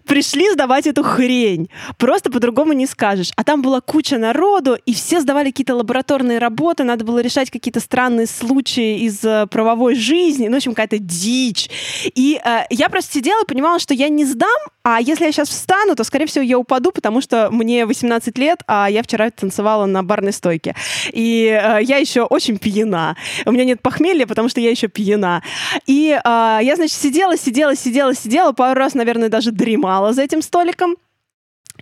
[0.07, 1.68] пришли сдавать эту хрень.
[1.98, 3.33] Просто по-другому не скажешь.
[3.37, 7.81] А там была куча народу, и все сдавали какие-то лабораторные работы, надо было решать какие-то
[7.81, 11.68] странные случаи из э, правовой жизни, ну, в общем, какая-то дичь.
[12.14, 14.48] И э, я просто сидела и понимала, что я не сдам,
[14.82, 18.62] а если я сейчас встану, то, скорее всего, я упаду, потому что мне 18 лет,
[18.66, 20.74] а я вчера танцевала на барной стойке.
[21.12, 23.16] И э, я еще очень пьяна.
[23.46, 25.42] У меня нет похмелья, потому что я еще пьяна.
[25.86, 30.42] И э, я, значит, сидела, сидела, сидела, сидела, пару раз, наверное, даже дремала за этим
[30.42, 30.96] столиком.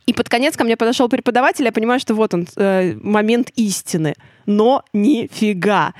[0.06, 4.14] И под конец ко мне подошел преподаватель, я понимаю, что вот он, э, момент истины.
[4.46, 5.92] Но нифига.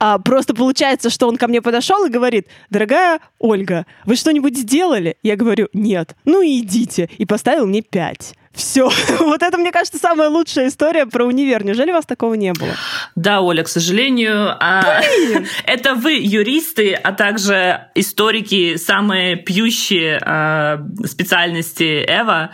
[0.00, 5.16] А просто получается, что он ко мне подошел и говорит, дорогая Ольга, вы что-нибудь сделали?
[5.22, 6.16] Я говорю, нет.
[6.24, 7.10] Ну и идите.
[7.18, 8.34] И поставил мне пять.
[8.58, 8.90] Все.
[9.20, 11.64] вот это, мне кажется, самая лучшая история про универ.
[11.64, 12.70] Неужели у вас такого не было?
[13.14, 15.00] Да, Оля, к сожалению, а...
[15.64, 22.50] это вы, юристы, а также историки, самые пьющие а, специальности Эва.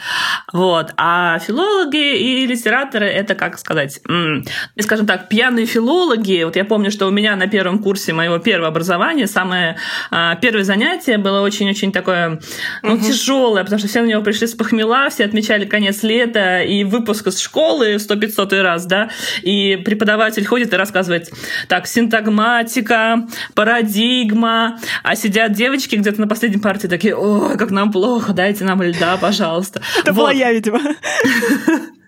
[0.52, 0.92] Вот.
[0.98, 4.44] А филологи и литераторы— это, как сказать, м-
[4.78, 6.42] скажем так, пьяные филологи.
[6.44, 9.78] Вот я помню, что у меня на первом курсе моего первого образования самое
[10.10, 12.40] а, первое занятие было очень-очень такое,
[12.82, 13.02] ну, угу.
[13.02, 16.84] тяжелое, потому что все на него пришли с похмела, все отмечали конец конец лета и
[16.84, 19.10] выпуск из школы 100-500 раз, да,
[19.42, 21.30] и преподаватель ходит и рассказывает,
[21.68, 28.32] так, синтагматика, парадигма, а сидят девочки где-то на последней партии такие, ой, как нам плохо,
[28.32, 29.80] дайте нам льда, пожалуйста.
[30.00, 30.22] Это вот.
[30.22, 30.80] была я, видимо.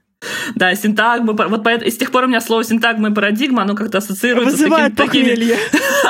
[0.55, 1.33] Да, синтагмы.
[1.33, 4.95] Вот поэтому, с тех пор у меня слово синтагма и парадигма, оно как-то ассоциируется Вызывает
[4.95, 5.57] с такими, такими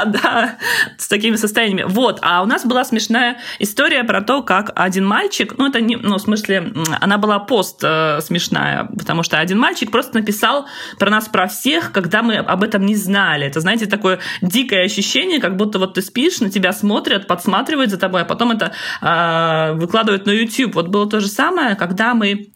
[0.07, 0.57] да,
[0.99, 1.85] с такими состояниями.
[1.89, 2.19] Вот.
[2.23, 6.17] А у нас была смешная история про то, как один мальчик, ну, это не, ну,
[6.17, 10.67] в смысле, она была пост э, смешная, потому что один мальчик просто написал
[10.99, 13.47] про нас, про всех, когда мы об этом не знали.
[13.47, 17.99] Это, знаете, такое дикое ощущение, как будто вот ты спишь, на тебя смотрят, подсматривают за
[17.99, 20.75] тобой, а потом это э, выкладывают на YouTube.
[20.75, 22.49] Вот было то же самое, когда мы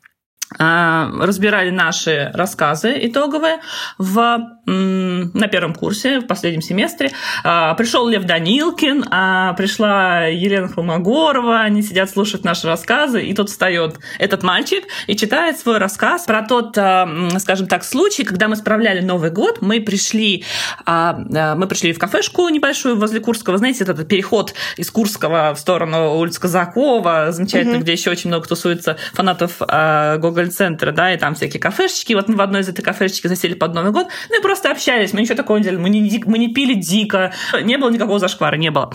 [0.58, 3.60] разбирали наши рассказы итоговые
[3.98, 7.12] в, на первом курсе, в последнем семестре.
[7.44, 13.48] А, пришел Лев Данилкин, а, пришла Елена Холмогорова, они сидят, слушают наши рассказы, и тут
[13.48, 19.00] встает этот мальчик и читает свой рассказ про тот, скажем так, случай, когда мы справляли
[19.00, 20.44] Новый год, мы пришли,
[20.86, 26.40] мы пришли в кафешку небольшую возле Курского, знаете, этот переход из Курского в сторону улицы
[26.40, 27.82] Казакова, замечательно, mm-hmm.
[27.82, 32.14] где еще очень много тусуется фанатов Гоголя Гоголь-центра, да, и там всякие кафешечки.
[32.14, 35.12] Вот мы в одной из этих кафешечек засели под Новый год, ну и просто общались,
[35.12, 38.56] мы ничего такого не делали, мы не, мы не пили дико, не было никакого зашквара,
[38.56, 38.92] не было.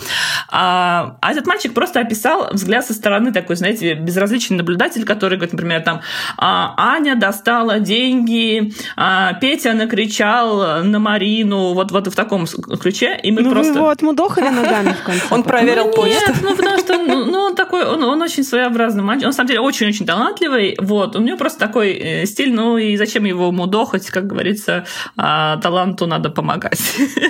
[0.48, 5.52] А, а этот мальчик просто описал взгляд со стороны такой, знаете, безразличный наблюдатель, который говорит,
[5.52, 6.00] например, там,
[6.36, 13.30] а, Аня достала деньги, а, Петя накричал на Марину, вот, вот в таком ключе, и
[13.30, 13.72] мы ну, просто...
[13.72, 15.22] вы его отмудохали ногами в конце.
[15.30, 16.32] Он проверил почту.
[16.32, 19.34] Нет, ну потому что, ну, ну он такой, он, он очень своеобразный мальчик, он, на
[19.34, 23.52] самом деле, очень-очень талантливый, вот, у него просто такой э, стиль, ну и зачем его
[23.52, 26.80] мудохать, как говорится, а, таланту надо помогать.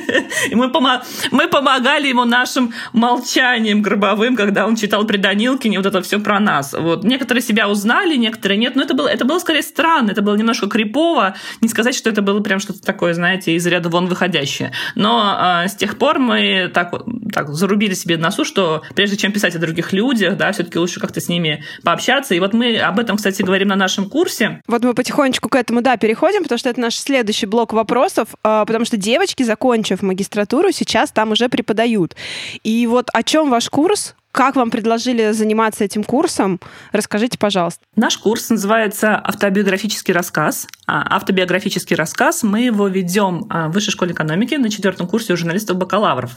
[0.53, 6.03] Мы, помо- мы помогали ему нашим молчанием гробовым, когда он читал при Данилкине вот это
[6.03, 6.73] все про нас.
[6.73, 7.05] Вот.
[7.05, 10.69] Некоторые себя узнали, некоторые нет, но это было, это было скорее странно, это было немножко
[10.69, 14.73] крипово, не сказать, что это было прям что-то такое, знаете, из ряда вон выходящее.
[14.95, 16.93] Но а, с тех пор мы так,
[17.33, 21.21] так зарубили себе носу, что прежде чем писать о других людях, да, все-таки лучше как-то
[21.21, 22.35] с ними пообщаться.
[22.35, 24.63] И вот мы об этом, кстати, говорим на нашем курсе.
[24.67, 28.65] Вот мы потихонечку к этому, да, переходим, потому что это наш следующий блок вопросов, а,
[28.65, 32.15] потому что девочки, закончив магистратуру, сейчас там уже преподают.
[32.63, 34.15] И вот о чем ваш курс?
[34.37, 36.61] Как вам предложили заниматься этим курсом?
[36.93, 37.81] Расскажите, пожалуйста.
[37.97, 40.67] Наш курс называется «Автобиографический рассказ».
[40.87, 45.37] А автобиографический рассказ мы его ведем а, в Высшей школе экономики на четвертом курсе у
[45.39, 46.33] журналистов-бакалавров.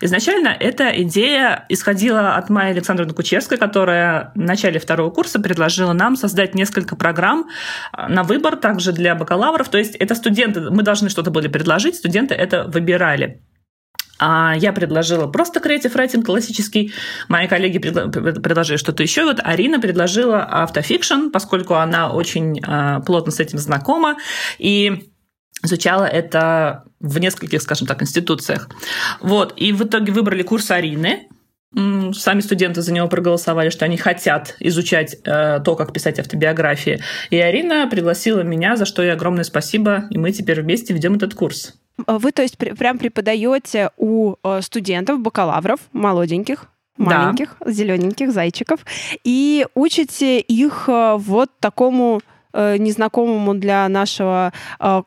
[0.00, 6.16] Изначально эта идея исходила от Майи Александровны Кучерской, которая в начале второго курса предложила нам
[6.16, 7.48] создать несколько программ
[7.92, 9.68] а, на выбор также для бакалавров.
[9.68, 13.40] То есть это студенты, мы должны что-то были предложить, студенты это выбирали.
[14.18, 16.92] А я предложила просто creative writing классический.
[17.28, 19.24] Мои коллеги предложили что-то еще.
[19.24, 24.16] Вот Арина предложила автофикшн, поскольку она очень а, плотно с этим знакома
[24.58, 25.10] и
[25.62, 28.68] изучала это в нескольких, скажем так, институциях.
[29.20, 29.52] Вот.
[29.56, 31.28] И в итоге выбрали курс Арины.
[31.74, 37.02] Сами студенты за него проголосовали, что они хотят изучать э, то, как писать автобиографии.
[37.28, 40.04] И Арина пригласила меня, за что ей огромное спасибо.
[40.10, 41.74] И мы теперь вместе ведем этот курс.
[42.06, 46.66] А вы, то есть, прям преподаете у э, студентов, бакалавров, молоденьких,
[46.98, 47.70] маленьких, да.
[47.70, 48.80] зелененьких зайчиков,
[49.24, 52.20] и учите их э, вот такому
[52.52, 54.52] э, незнакомому для нашего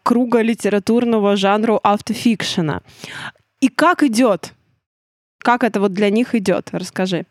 [0.04, 2.82] круга литературного жанру автофикшена.
[3.62, 4.54] И как идет?
[5.40, 6.70] Как это вот для них идет?
[6.72, 7.26] Расскажи.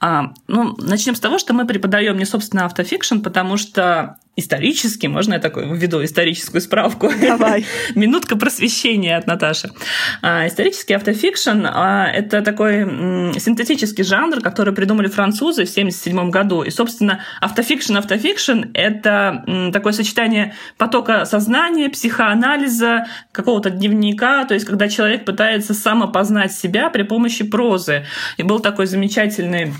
[0.00, 5.34] А, ну, начнем с того, что мы преподаем не собственно автофикшн, потому что исторически, можно
[5.34, 7.10] я такой введу историческую справку?
[7.20, 7.64] Давай.
[7.94, 9.70] Минутка просвещения от Наташи.
[10.22, 16.62] А, исторический автофикшн а,— это такой м, синтетический жанр, который придумали французы в 1977 году.
[16.62, 24.66] И, собственно, автофикшн, автофикшн— это м, такое сочетание потока сознания, психоанализа, какого-то дневника, то есть
[24.66, 28.04] когда человек пытается самопознать себя при помощи прозы.
[28.36, 29.73] И был такой замечательный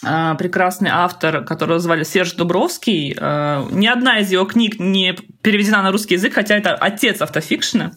[0.00, 3.16] прекрасный автор, которого звали Серж Дубровский.
[3.18, 7.92] А, ни одна из его книг не переведена на русский язык, хотя это отец автофикшена.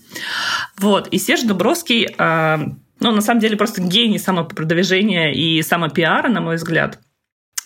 [0.79, 1.07] Вот.
[1.09, 2.59] И Серж Дубровский, а,
[2.99, 6.99] ну, на самом деле, просто гений самопродвижения и самопиара, на мой взгляд.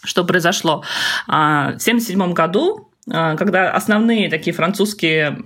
[0.04, 0.84] Что произошло?
[1.28, 5.38] В 1977 году а, когда основные такие французские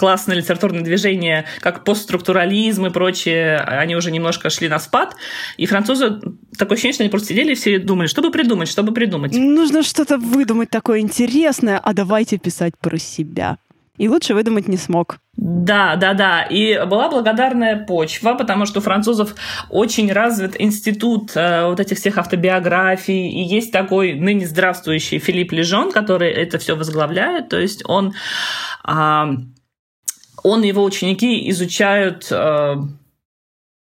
[0.00, 5.14] классные литературные движения, как постструктурализм и прочее, они уже немножко шли на спад,
[5.58, 6.20] и французы
[6.56, 9.34] такое ощущение, что они просто сидели и все думали, что бы придумать, что бы придумать.
[9.34, 13.58] Нужно что-то выдумать такое интересное, а давайте писать про себя
[14.00, 15.18] и лучше выдумать не смог.
[15.36, 16.42] Да, да, да.
[16.44, 19.34] И была благодарная почва, потому что у французов
[19.68, 23.28] очень развит институт э, вот этих всех автобиографий.
[23.28, 27.50] И есть такой ныне здравствующий Филипп Лежон, который это все возглавляет.
[27.50, 28.14] То есть он,
[28.88, 29.24] э,
[30.42, 32.76] он и его ученики изучают э,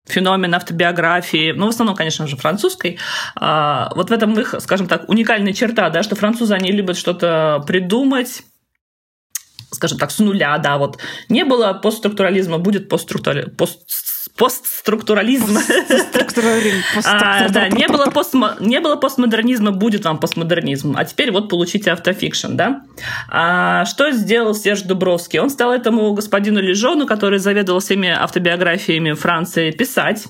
[0.06, 2.98] феномен автобиографии, ну, в основном, конечно же, французской.
[3.36, 7.64] А, вот в этом их, скажем так, уникальная черта, да, что французы, они любят что-то
[7.66, 8.44] придумать,
[9.74, 13.56] скажем так, с нуля, да, вот не было постструктурализма, будет постструктурализм.
[13.56, 13.80] Пост
[14.38, 15.58] постструктурализм.
[17.06, 20.96] А, да, не было, пост, не было постмодернизма, будет вам постмодернизм.
[20.98, 22.82] А теперь вот получите автофикшн, да?
[23.30, 25.40] А что сделал Серж Дубровский?
[25.40, 30.28] Он стал этому господину Лежону, который заведовал всеми автобиографиями Франции, писать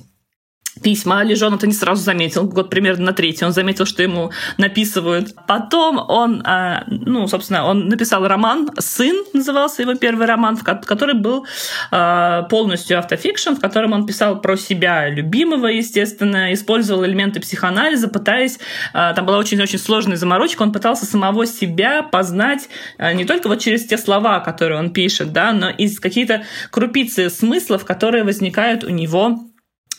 [0.83, 1.23] письма.
[1.23, 2.43] Лежон это не сразу заметил.
[2.43, 5.33] Год примерно на третий он заметил, что ему написывают.
[5.47, 11.45] Потом он, а, ну, собственно, он написал роман «Сын» назывался его первый роман, который был
[11.91, 18.59] а, полностью автофикшн, в котором он писал про себя любимого, естественно, использовал элементы психоанализа, пытаясь...
[18.93, 20.61] А, там была очень-очень сложная заморочка.
[20.61, 22.67] Он пытался самого себя познать
[22.99, 27.85] не только вот через те слова, которые он пишет, да, но и какие-то крупицы смыслов,
[27.85, 29.39] которые возникают у него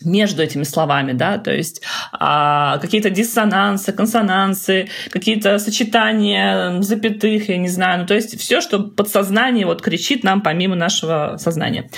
[0.03, 7.69] между этими словами, да, то есть а, какие-то диссонансы, консонансы, какие-то сочетания запятых, я не
[7.69, 11.91] знаю, ну то есть все, что подсознание вот кричит нам помимо нашего сознания.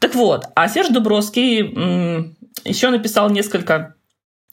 [0.00, 1.60] Так вот, а Серж Дубровский
[2.64, 3.94] еще написал несколько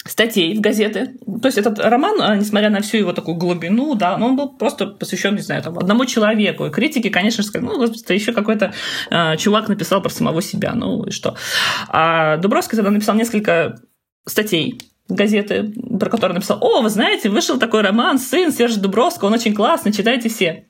[0.05, 1.17] статей в газеты.
[1.41, 4.87] То есть этот роман, а, несмотря на всю его такую глубину, да, он был просто
[4.87, 6.65] посвящен, не знаю, там, одному человеку.
[6.65, 8.73] И критики, конечно же, сказали, ну, господи, это еще какой-то
[9.09, 11.35] э, чувак написал про самого себя, ну и что.
[11.89, 13.79] А Дубровский тогда написал несколько
[14.25, 19.33] статей газеты, про которые написал, о, вы знаете, вышел такой роман «Сын Сержа Дубровского», он
[19.33, 20.68] очень классный, читайте все.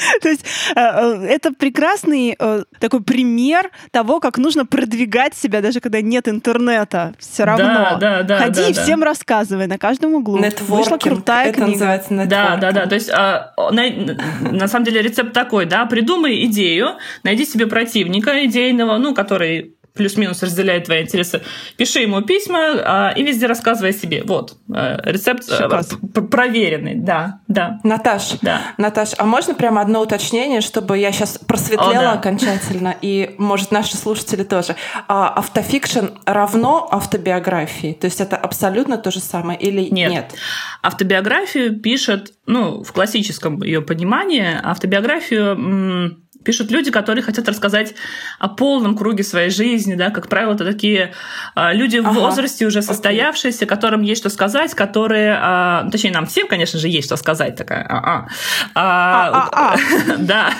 [0.22, 5.80] То есть э, э, это прекрасный э, такой пример того, как нужно продвигать себя, даже
[5.80, 7.14] когда нет интернета.
[7.18, 7.64] Все равно.
[7.64, 10.38] Да, да, да, Ходи да, и всем рассказывай на каждом углу.
[10.60, 11.72] Вышла крутая это книга.
[11.72, 12.86] называется Да, да, да.
[12.86, 18.98] То есть а, на самом деле рецепт такой, да, придумай идею, найди себе противника идейного,
[18.98, 21.42] ну, который плюс-минус разделяет твои интересы,
[21.76, 24.22] пиши ему письма а, и везде рассказывай о себе.
[24.24, 24.56] Вот.
[24.72, 25.68] Э, рецепт э,
[26.22, 27.80] проверенный, да, да.
[27.82, 28.62] Наташ, да.
[28.78, 32.12] Наташ, а можно прямо одно уточнение, чтобы я сейчас просветлела О, да.
[32.12, 34.76] окончательно, и, может, наши слушатели тоже.
[35.08, 37.92] А, автофикшн равно автобиографии?
[37.92, 40.10] То есть это абсолютно то же самое или нет?
[40.10, 40.34] Нет.
[40.82, 47.94] Автобиографию пишет, ну, в классическом ее понимании, автобиографию Пишут люди, которые хотят рассказать
[48.38, 51.12] о полном круге своей жизни, да, как правило, это такие
[51.54, 52.10] а, люди ага.
[52.10, 56.88] в возрасте уже состоявшиеся, которым есть что сказать, которые, а, точнее, нам всем, конечно же,
[56.88, 58.26] есть что сказать, такая, а,
[58.74, 59.76] а, а,
[60.18, 60.50] да,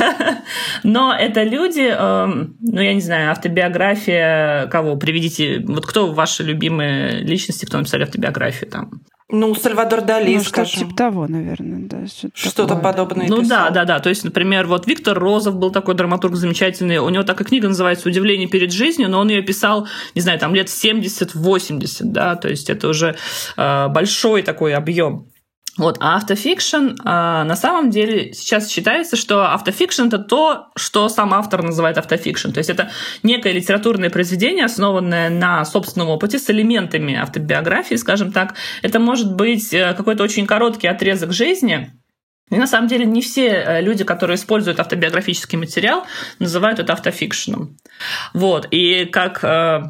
[0.82, 7.20] но это люди, эм, ну, я не знаю, автобиография кого, приведите, вот кто ваши любимые
[7.20, 9.00] личности, кто написали автобиографию там?
[9.32, 10.70] Ну, Сальвадор Дали, ну, скажем.
[10.70, 12.06] Что-то типа того, наверное, да.
[12.06, 13.28] Что-то, что-то подобное.
[13.28, 13.68] Ну писал.
[13.68, 14.00] да, да, да.
[14.00, 16.98] То есть, например, вот Виктор Розов был такой драматург замечательный.
[16.98, 20.54] У него такая книга называется «Удивление перед жизнью», но он ее писал, не знаю, там
[20.54, 23.16] лет 70-80, да, то есть это уже
[23.56, 25.26] э, большой такой объем.
[25.78, 31.32] Вот, а автофикшн, а, на самом деле сейчас считается, что автофикшн это то, что сам
[31.32, 32.50] автор называет автофикшн.
[32.50, 32.90] То есть это
[33.22, 38.54] некое литературное произведение, основанное на собственном опыте с элементами автобиографии, скажем так.
[38.82, 41.92] Это может быть э, какой-то очень короткий отрезок жизни,
[42.50, 46.04] и на самом деле не все э, люди, которые используют автобиографический материал,
[46.40, 47.76] называют это автофикшеном.
[48.34, 48.66] Вот.
[48.72, 49.82] И как э,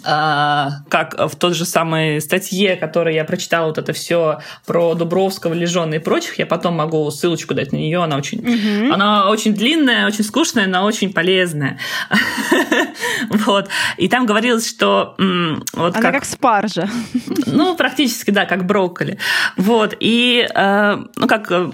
[0.00, 5.94] как в той же самой статье, которой я прочитала вот это все про Дубровского, Лежона
[5.94, 8.92] и прочих, я потом могу ссылочку дать на нее, она очень, угу.
[8.92, 11.78] она очень длинная, очень скучная, но очень полезная.
[13.30, 13.68] вот.
[13.98, 15.14] И там говорилось, что...
[15.74, 16.88] Вот она как, как спаржа.
[17.46, 19.18] ну, практически, да, как брокколи.
[19.56, 19.94] Вот.
[20.00, 21.70] И, э, ну, как э,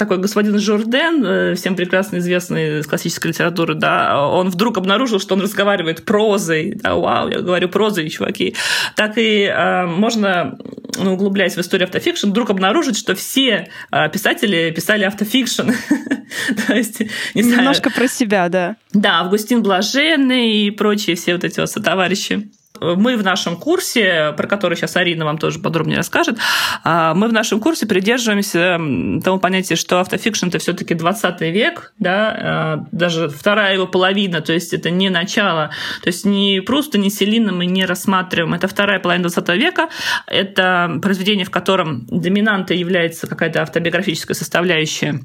[0.00, 5.34] такой господин Журден, э, всем прекрасно известный из классической литературы, да, он вдруг обнаружил, что
[5.34, 8.56] он разговаривает прозой, да, вау, я говорю прозой, чуваки,
[8.96, 10.58] так и э, можно,
[10.98, 15.70] ну, углубляясь в историю автофикшн, вдруг обнаружить, что все э, писатели писали автофикшн.
[16.66, 17.00] То есть,
[17.34, 17.58] не знаю...
[17.58, 18.76] Немножко про себя, да.
[18.94, 24.46] Да, Августин Блаженный и прочие все вот эти вот сотоварищи мы в нашем курсе, про
[24.46, 26.38] который сейчас Арина вам тоже подробнее расскажет,
[26.84, 28.78] а, мы в нашем курсе придерживаемся
[29.22, 34.52] того понятия, что автофикшн это все-таки 20 век, да, а, даже вторая его половина, то
[34.52, 35.70] есть это не начало,
[36.02, 39.88] то есть не просто не Селина мы не рассматриваем, это вторая половина 20 века,
[40.26, 45.20] это произведение, в котором доминантой является какая-то автобиографическая составляющая.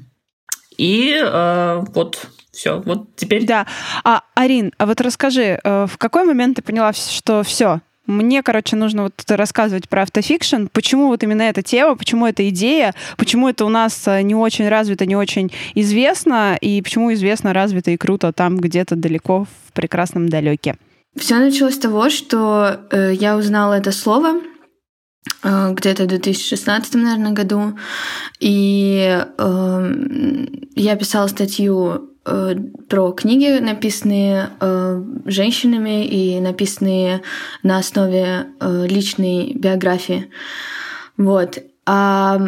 [0.76, 3.44] И э, вот все, вот теперь...
[3.46, 3.66] Да.
[4.04, 8.76] А, Арин, а вот расскажи, э, в какой момент ты поняла, что все, мне, короче,
[8.76, 10.66] нужно вот рассказывать про автофикшн.
[10.72, 14.68] Почему вот именно эта тема, почему эта идея, почему это у нас э, не очень
[14.68, 20.28] развито, не очень известно, и почему известно, развито и круто там где-то далеко в прекрасном
[20.28, 20.76] далеке.
[21.16, 24.40] Все началось с того, что э, я узнала это слово
[25.42, 27.78] где-то в 2016, наверное, году.
[28.40, 32.54] И э, я писала статью э,
[32.88, 37.22] про книги, написанные э, женщинами и написанные
[37.62, 40.30] на основе э, личной биографии.
[41.16, 41.58] Вот.
[41.88, 42.40] А,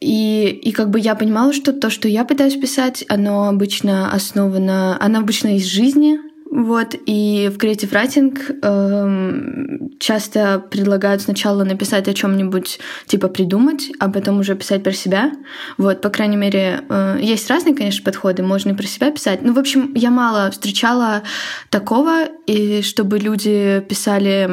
[0.00, 4.96] и, и как бы я понимала, что то, что я пытаюсь писать, оно обычно основано,
[5.00, 6.18] оно обычно из жизни,
[6.54, 14.08] вот, и в Creative Writing эм, часто предлагают сначала написать о чем-нибудь, типа придумать, а
[14.08, 15.32] потом уже писать про себя.
[15.78, 19.42] Вот, по крайней мере, э, есть разные, конечно, подходы, можно и про себя писать.
[19.42, 21.24] Ну, в общем, я мало встречала
[21.70, 24.48] такого, и чтобы люди писали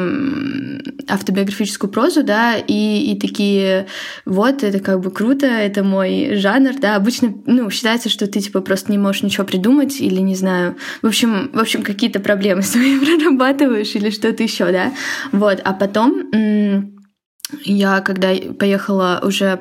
[1.07, 3.85] автобиографическую прозу, да, и, и такие,
[4.25, 6.95] вот, это как бы круто, это мой жанр, да.
[6.95, 11.07] Обычно, ну, считается, что ты, типа, просто не можешь ничего придумать или, не знаю, в
[11.07, 14.91] общем, в общем, какие-то проблемы свои прорабатываешь или что-то еще, да.
[15.31, 16.31] Вот, а потом
[17.63, 19.59] я когда поехала уже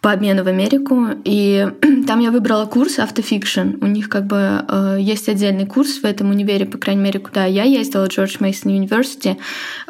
[0.00, 1.68] по обмену в Америку, и
[2.06, 3.76] там я выбрала курс автофикшн.
[3.80, 7.44] У них как бы э, есть отдельный курс в этом универе, по крайней мере, куда
[7.44, 9.36] я ездила, George Mason University.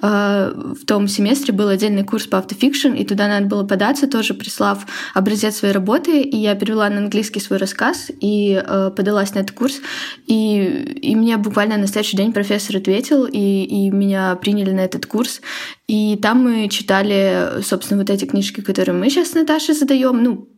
[0.00, 4.86] В том семестре был отдельный курс по автофикшн, и туда надо было податься, тоже прислав
[5.14, 9.52] образец своей работы, и я перевела на английский свой рассказ и э, подалась на этот
[9.56, 9.80] курс.
[10.26, 15.06] И, и мне буквально на следующий день профессор ответил, и, и меня приняли на этот
[15.06, 15.40] курс.
[15.88, 20.48] И там мы читали, собственно, вот эти книжки, которые мы сейчас с Наташей задаем, ну,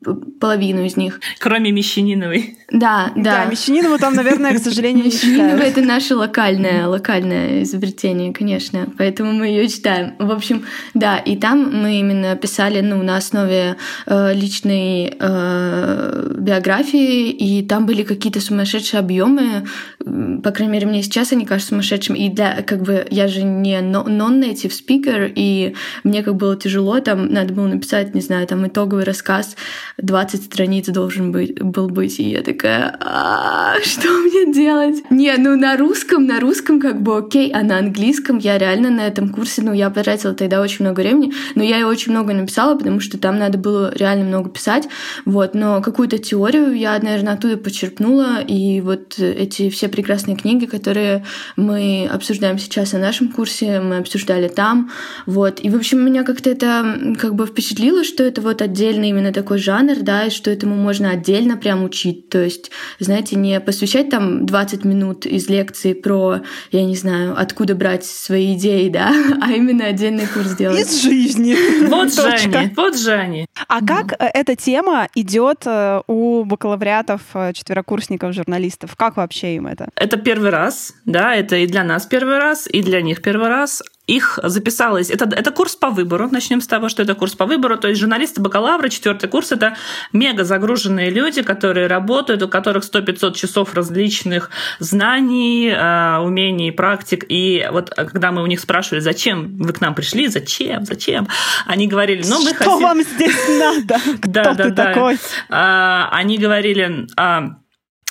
[0.40, 1.20] половину из них.
[1.38, 2.58] Кроме Мещаниновой.
[2.70, 3.44] Да, да.
[3.44, 5.60] Да, Мещанинову там, наверное, к сожалению, не читают.
[5.60, 10.14] это наше локальное, локальное изобретение, конечно, поэтому мы ее читаем.
[10.18, 13.76] В общем, да, и там мы именно писали, ну, на основе
[14.06, 19.66] э, личной э, биографии, и там были какие-то сумасшедшие объемы,
[20.04, 23.78] по крайней мере, мне сейчас они кажутся сумасшедшими, и для, как бы, я же не
[23.80, 29.04] non-native speaker, и мне как было тяжело, там надо было написать, не знаю, там итоговый
[29.04, 29.56] рассказ,
[29.98, 35.10] 20 страниц должен быть, был быть, и я такая, а, что мне делать?
[35.10, 39.06] Не, ну на русском, на русском как бы окей, а на английском я реально на
[39.06, 42.76] этом курсе, ну я потратила тогда очень много времени, но я и очень много написала,
[42.76, 44.88] потому что там надо было реально много писать,
[45.24, 51.24] вот, но какую-то теорию я, наверное, оттуда почерпнула, и вот эти все прекрасные книги, которые
[51.56, 54.90] мы обсуждаем сейчас на нашем курсе, мы обсуждали там,
[55.26, 55.60] вот.
[55.62, 59.58] И, в общем, меня как-то это как бы впечатлило, что это вот отдельный именно такой
[59.58, 62.28] жанр, да, и что этому можно отдельно прям учить.
[62.30, 66.40] То есть, знаете, не посвящать там 20 минут из лекции про,
[66.72, 70.80] я не знаю, откуда брать свои идеи, да, а именно отдельный курс делать.
[70.80, 71.54] Из жизни.
[71.94, 73.46] Вот Женя, вот Женя.
[73.68, 78.96] А как э, эта тема идет э, у бакалавриатов, э, четверокурсников, журналистов?
[78.96, 79.90] Как вообще им это?
[79.94, 83.82] Это первый раз, да, это и для нас первый раз, и для них первый раз
[84.06, 85.10] их записалось.
[85.10, 86.28] Это, это курс по выбору.
[86.30, 87.78] Начнем с того, что это курс по выбору.
[87.78, 89.76] То есть журналисты бакалавры, четвертый курс это
[90.12, 97.24] мега загруженные люди, которые работают, у которых 100-500 часов различных знаний, а, умений, практик.
[97.28, 101.26] И вот а, когда мы у них спрашивали, зачем вы к нам пришли, зачем, зачем,
[101.66, 102.82] они говорили, ну мы что хотим...
[102.82, 103.98] вам здесь надо?
[104.20, 105.18] Кто ты такой?
[105.48, 107.06] А, они говорили,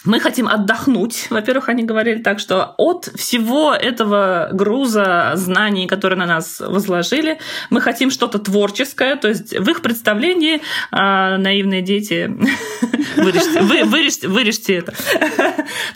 [0.06, 1.28] мы хотим отдохнуть.
[1.30, 7.40] Во-первых, они говорили так, что от всего этого груза знаний, которые на нас возложили,
[7.70, 9.16] мы хотим что-то творческое.
[9.16, 12.30] То есть в их представлении э, наивные дети,
[13.16, 14.94] вырежьте, вы, вырежьте, вырежьте это.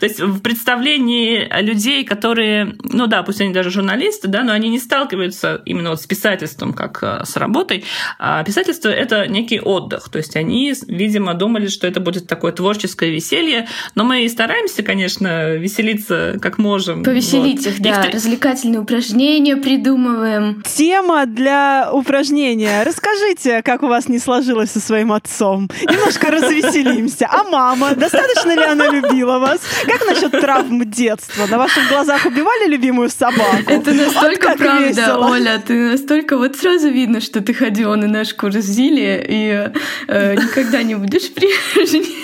[0.00, 4.70] То есть в представлении людей, которые, ну да, пусть они даже журналисты, да, но они
[4.70, 7.84] не сталкиваются именно вот с писательством как э, с работой.
[8.18, 10.08] А писательство— это некий отдых.
[10.08, 13.68] То есть они, видимо, думали, что это будет такое творческое веселье,
[13.98, 17.02] но мы и стараемся, конечно, веселиться как можем.
[17.02, 17.74] Повеселить вот.
[17.74, 18.04] их, да.
[18.04, 18.14] Их...
[18.14, 20.62] Развлекательные упражнения придумываем.
[20.62, 22.84] Тема для упражнения.
[22.84, 25.68] Расскажите, как у вас не сложилось со своим отцом.
[25.82, 27.28] Немножко развеселимся.
[27.28, 27.96] А мама?
[27.96, 29.62] Достаточно ли она любила вас?
[29.84, 31.46] Как насчет травм детства?
[31.50, 33.64] На ваших глазах убивали любимую собаку?
[33.66, 35.28] Это настолько вот правда, весело.
[35.28, 35.60] Оля.
[35.66, 36.36] Ты настолько...
[36.38, 39.72] Вот сразу видно, что ты ходила на наш курс Зили и
[40.06, 42.14] э, никогда не будешь прежней.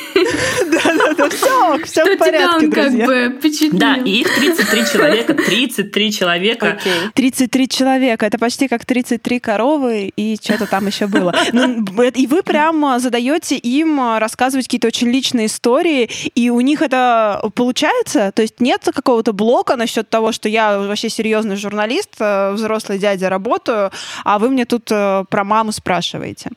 [0.70, 3.06] Да-да-да, все ок, все в порядке, друзья.
[3.06, 3.78] как бы впечатлил.
[3.78, 6.78] Да, и их 33 человека, 33 человека.
[6.84, 7.10] Okay.
[7.14, 11.34] 33 человека, это почти как 33 коровы и что-то там еще было.
[11.52, 11.84] Ну,
[12.14, 18.32] и вы прям задаете им рассказывать какие-то очень личные истории, и у них это получается?
[18.32, 23.28] То есть нет какого-то блока насчет того, что я вообще серьезный журналист, э, взрослый дядя,
[23.28, 23.90] работаю,
[24.24, 26.50] а вы мне тут про маму спрашиваете?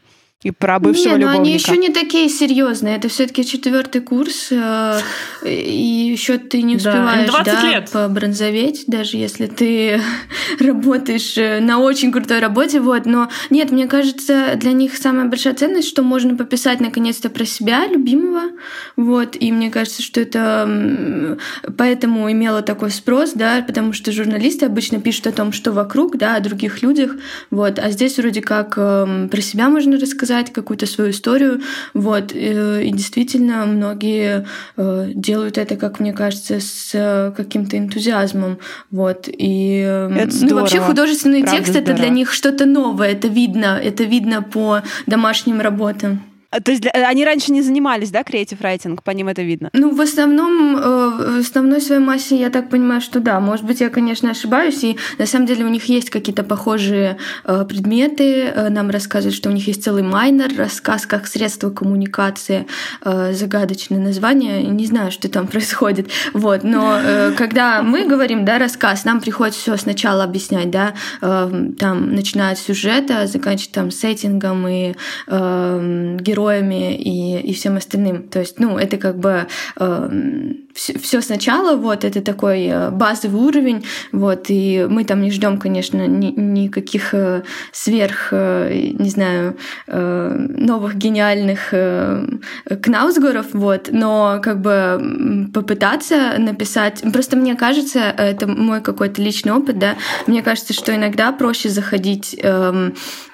[0.44, 1.34] И про бывшего не, любовника.
[1.34, 2.96] но они еще не такие серьезные.
[2.96, 5.00] Это все-таки четвертый курс, э,
[5.44, 7.90] и еще ты не успеваешь да, да, лет.
[7.90, 10.00] побронзоветь, даже если ты
[10.60, 12.80] работаешь э, на очень крутой работе.
[12.80, 13.08] Вот.
[13.08, 17.88] Но нет, мне кажется, для них самая большая ценность, что можно пописать наконец-то про себя,
[17.88, 18.52] любимого.
[18.96, 19.36] Вот.
[19.40, 21.40] И мне кажется, что это
[21.78, 26.36] поэтому имело такой спрос, да, потому что журналисты обычно пишут о том, что вокруг, да,
[26.36, 27.16] о других людях.
[27.50, 27.80] Вот.
[27.80, 31.62] А здесь вроде как эм, про себя можно рассказать рассказать какую-то свою историю.
[31.94, 32.32] Вот.
[32.34, 38.58] Э, и действительно, многие э, делают это, как мне кажется, с э, каким-то энтузиазмом.
[38.92, 39.28] Вот.
[39.28, 44.04] И это ну, вообще художественный Правда текст это для них что-то новое, это видно, это
[44.04, 46.22] видно по домашним работам.
[46.50, 49.70] А, то есть для, они раньше не занимались, да, креатив райтинг, по ним это видно?
[49.74, 53.40] Ну, в основном, э, в основной своей массе я так понимаю, что да.
[53.40, 57.66] Может быть, я, конечно, ошибаюсь, и на самом деле у них есть какие-то похожие э,
[57.68, 58.46] предметы.
[58.46, 62.66] Э, нам рассказывают, что у них есть целый майнер, рассказ как средство коммуникации,
[63.04, 64.64] загадочное название.
[64.64, 66.10] Не знаю, что там происходит.
[66.34, 66.64] Вот.
[66.64, 67.00] Но
[67.38, 73.28] когда мы говорим, да, рассказ, нам приходится все сначала объяснять, да, там, начиная от сюжета,
[73.28, 74.94] заканчивая там сеттингом и
[75.28, 78.28] героем героями и, и всем остальным.
[78.28, 79.48] То есть, ну, это как бы
[79.80, 80.10] э,
[80.74, 86.08] все сначала, вот, это такой э, базовый уровень, вот, и мы там не ждем, конечно,
[86.08, 89.58] ни, никаких э, сверх, э, не знаю,
[89.88, 91.74] новых гениальных
[92.82, 99.80] кнаусгоров, вот, но как бы попытаться написать, просто мне кажется, это мой какой-то личный опыт,
[99.80, 99.96] да,
[100.28, 102.92] мне кажется, что иногда проще заходить э, Э,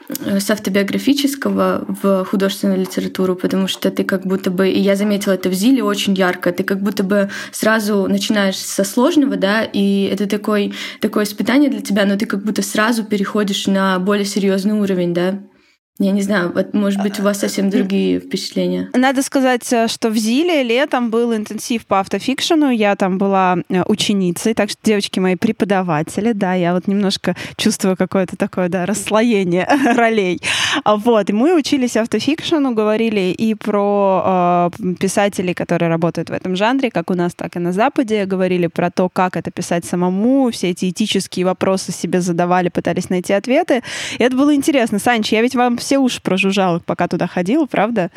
[0.09, 5.49] с автобиографического в художественную литературу, потому что ты как будто бы, и я заметила это
[5.49, 10.27] в Зиле очень ярко, ты как будто бы сразу начинаешь со сложного, да, и это
[10.27, 15.13] такой, такое испытание для тебя, но ты как будто сразу переходишь на более серьезный уровень,
[15.13, 15.39] да.
[15.99, 18.89] Я не знаю, вот, может быть, у вас совсем другие впечатления.
[18.95, 22.71] Надо сказать, э, что в Зиле летом был интенсив по автофикшену.
[22.71, 27.95] Я там была э, ученицей, так что девочки мои преподаватели, да, я вот немножко чувствую
[27.95, 30.41] какое-то такое, да, расслоение ролей.
[30.83, 36.55] А вот, и мы учились автофикшену, говорили и про э, писателей, которые работают в этом
[36.55, 40.49] жанре, как у нас, так и на Западе, говорили про то, как это писать самому,
[40.49, 43.83] все эти этические вопросы себе задавали, пытались найти ответы.
[44.17, 44.97] И это было интересно.
[44.97, 48.09] Санч, я ведь вам все уши прожужжал, пока туда ходил, правда?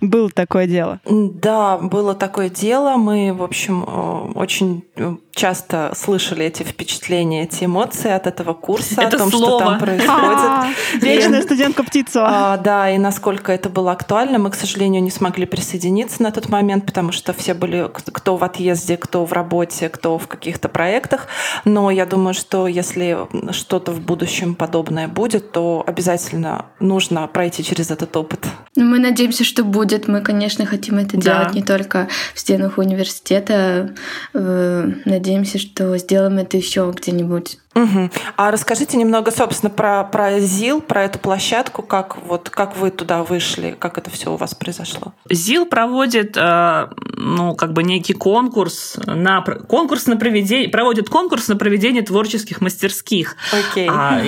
[0.00, 1.00] Было такое дело.
[1.06, 2.96] Да, было такое дело.
[2.96, 9.02] Мы, в общем, э, очень э, часто слышали эти впечатления, эти эмоции от этого курса,
[9.02, 9.46] это о том, слово.
[9.46, 11.02] что там происходит.
[11.02, 12.24] Вечная студентка птица.
[12.26, 14.38] А, да, и насколько это было актуально.
[14.38, 18.44] Мы, к сожалению, не смогли присоединиться на тот момент, потому что все были кто в
[18.44, 21.26] отъезде, кто в работе, кто в каких-то проектах.
[21.64, 23.18] Но я думаю, что если
[23.52, 28.46] что-то в будущем подобное будет, то обязательно нужно пройти через этот опыт.
[28.76, 30.08] Мы надеемся, что будет будет.
[30.08, 33.94] Мы, конечно, хотим это делать не только в стенах университета.
[34.34, 34.90] Э,
[35.22, 37.58] надеемся, что сделаем это еще где-нибудь.
[37.74, 38.10] Угу.
[38.36, 43.22] А расскажите немного, собственно, про, про ЗИЛ, про эту площадку, как, вот, как вы туда
[43.22, 45.14] вышли, как это все у вас произошло?
[45.30, 51.56] ЗИЛ проводит, э, ну, как бы некий конкурс на, конкурс на проведение, проводит конкурс на
[51.56, 53.36] проведение творческих мастерских.
[53.52, 53.88] Окей.
[53.90, 54.20] А,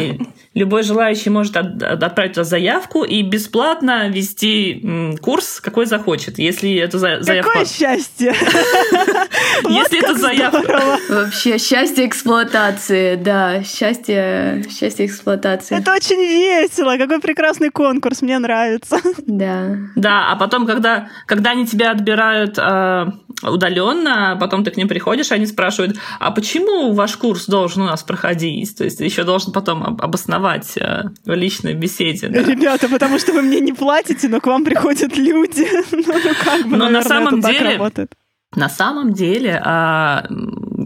[0.54, 6.38] любой желающий может отправить туда заявку и бесплатно вести курс, какой захочет.
[6.38, 7.50] Если это заявка...
[7.50, 8.34] Какое счастье!
[9.68, 10.98] Если это заявка...
[11.08, 15.76] Вообще, счастье эксплуатации, да да, счастье, счастье эксплуатации.
[15.76, 18.98] Это очень весело, какой прекрасный конкурс, мне нравится.
[19.26, 19.76] Да.
[19.96, 23.06] Да, а потом, когда, когда они тебя отбирают э,
[23.42, 28.04] удаленно, потом ты к ним приходишь, они спрашивают, а почему ваш курс должен у нас
[28.04, 28.76] проходить?
[28.76, 32.28] То есть ты еще должен потом обосновать э, в личной беседе.
[32.28, 32.40] Да?
[32.40, 35.66] Ребята, потому что вы мне не платите, но к вам приходят люди.
[35.90, 38.12] ну, ну как бы, но наверное, на самом это деле, так работает.
[38.54, 40.24] На самом деле а,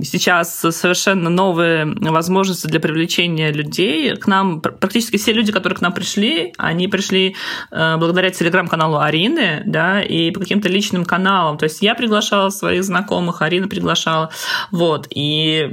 [0.02, 4.16] сейчас совершенно новые возможности для привлечения людей.
[4.16, 7.36] К нам практически все люди, которые к нам пришли, они пришли
[7.70, 11.58] э, благодаря телеграм-каналу Арины, да, и по каким-то личным каналам.
[11.58, 14.30] То есть я приглашала своих знакомых, Арина приглашала.
[14.70, 15.06] Вот.
[15.10, 15.70] И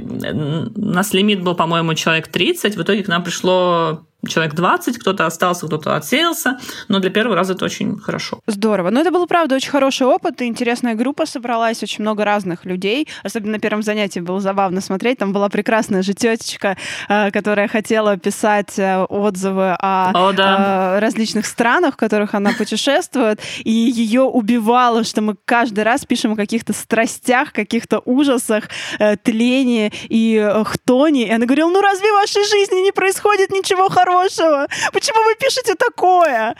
[0.74, 2.76] у нас лимит был, по-моему, человек 30.
[2.76, 6.58] В итоге к нам пришло человек 20, кто-то остался, кто-то отсеялся,
[6.88, 8.40] но для первого раза это очень хорошо.
[8.46, 8.90] Здорово.
[8.90, 13.08] Ну, это был, правда, очень хороший опыт, и интересная группа собралась, очень много разных людей.
[13.22, 15.18] Особенно на первом занятии было забавно смотреть.
[15.18, 16.76] Там была прекрасная же тетечка,
[17.08, 20.96] э, которая хотела писать э, отзывы о, о да.
[20.96, 26.32] Э, различных странах, в которых она путешествует, и ее убивало, что мы каждый раз пишем
[26.32, 28.64] о каких-то страстях, каких-то ужасах,
[29.22, 31.26] тлении и хтони.
[31.26, 34.15] И она говорила, ну разве в вашей жизни не происходит ничего хорошего?
[34.16, 34.66] Хорошего?
[34.92, 36.54] Почему вы пишете такое?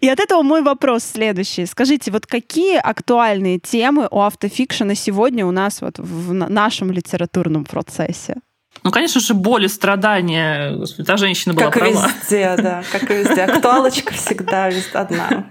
[0.00, 1.66] И от этого мой вопрос следующий.
[1.66, 8.36] Скажите, вот какие актуальные темы у автофикшена сегодня у нас вот в нашем литературном процессе?
[8.82, 10.76] Ну, конечно же, боль и страдания.
[10.76, 12.02] Господи, та женщина была как права.
[12.02, 12.82] Как везде, да.
[12.92, 13.42] Как и везде.
[13.42, 15.46] Актуалочка всегда одна.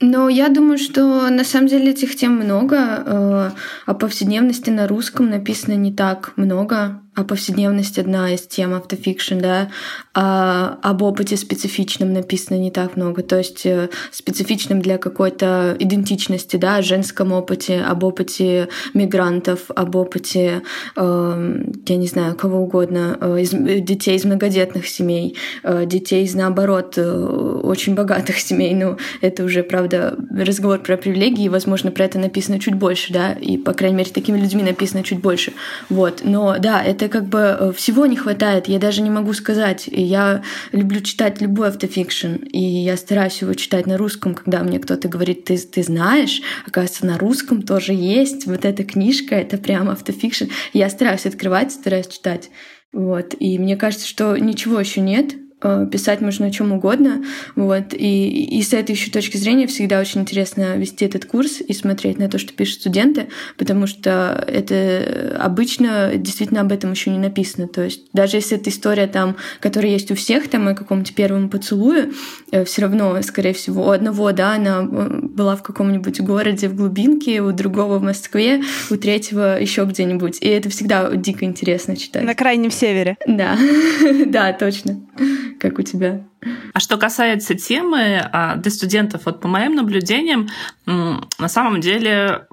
[0.00, 2.76] Но я думаю, что на самом деле этих тем много.
[2.76, 3.50] Э,
[3.86, 9.70] о повседневности на русском написано не так много а повседневность одна из тем автофикшн, да,
[10.12, 16.56] а об опыте специфичном написано не так много, то есть э, специфичном для какой-то идентичности,
[16.56, 20.62] да, о женском опыте, об опыте мигрантов, об опыте,
[20.94, 26.34] э, я не знаю, кого угодно, э, из, детей из многодетных семей, э, детей из,
[26.34, 32.18] наоборот, э, очень богатых семей, ну, это уже, правда, разговор про привилегии, возможно, про это
[32.18, 35.54] написано чуть больше, да, и, по крайней мере, такими людьми написано чуть больше,
[35.88, 39.32] вот, но, да, это это как бы э, всего не хватает, я даже не могу
[39.32, 39.84] сказать.
[39.86, 40.42] Я
[40.72, 45.44] люблю читать любой автофикшн, и я стараюсь его читать на русском, когда мне кто-то говорит,
[45.44, 50.46] ты, ты знаешь, оказывается, на русском тоже есть вот эта книжка, это прям автофикшн.
[50.72, 52.50] Я стараюсь открывать, стараюсь читать.
[52.92, 53.34] Вот.
[53.38, 57.24] И мне кажется, что ничего еще нет, писать можно о чем угодно.
[57.54, 57.94] Вот.
[57.94, 62.18] И, и с этой еще точки зрения всегда очень интересно вести этот курс и смотреть
[62.18, 67.68] на то, что пишут студенты, потому что это обычно действительно об этом еще не написано.
[67.68, 71.48] То есть даже если эта история там, которая есть у всех, там о каком-то первом
[71.48, 72.10] поцелуе,
[72.52, 76.76] э, все равно, скорее всего, у одного, да, она э, была в каком-нибудь городе в
[76.76, 80.38] глубинке, у другого в Москве, у третьего еще где-нибудь.
[80.42, 82.24] И это всегда дико интересно читать.
[82.24, 83.16] На крайнем севере.
[83.26, 83.56] Да,
[84.26, 85.00] да, точно
[85.60, 86.24] как у тебя.
[86.72, 90.48] А что касается темы а, для студентов, вот по моим наблюдениям,
[90.86, 92.46] на самом деле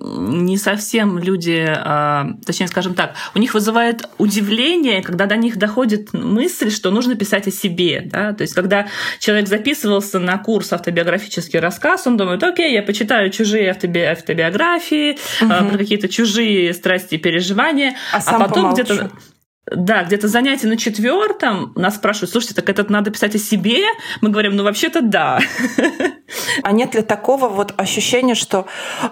[0.00, 6.12] не совсем люди, а, точнее, скажем так, у них вызывает удивление, когда до них доходит
[6.12, 8.02] мысль, что нужно писать о себе.
[8.06, 8.32] Да?
[8.32, 8.86] То есть, когда
[9.18, 15.70] человек записывался на курс автобиографический рассказ, он думает, окей, я почитаю чужие автоби автобиографии, угу.
[15.70, 19.10] про какие-то чужие страсти и переживания, а, а потом где-то
[19.74, 23.82] да, где-то занятие на четвертом нас спрашивают, слушайте, так это надо писать о себе?
[24.20, 25.40] Мы говорим, ну вообще-то да.
[26.62, 28.66] А нет ли такого вот ощущения, что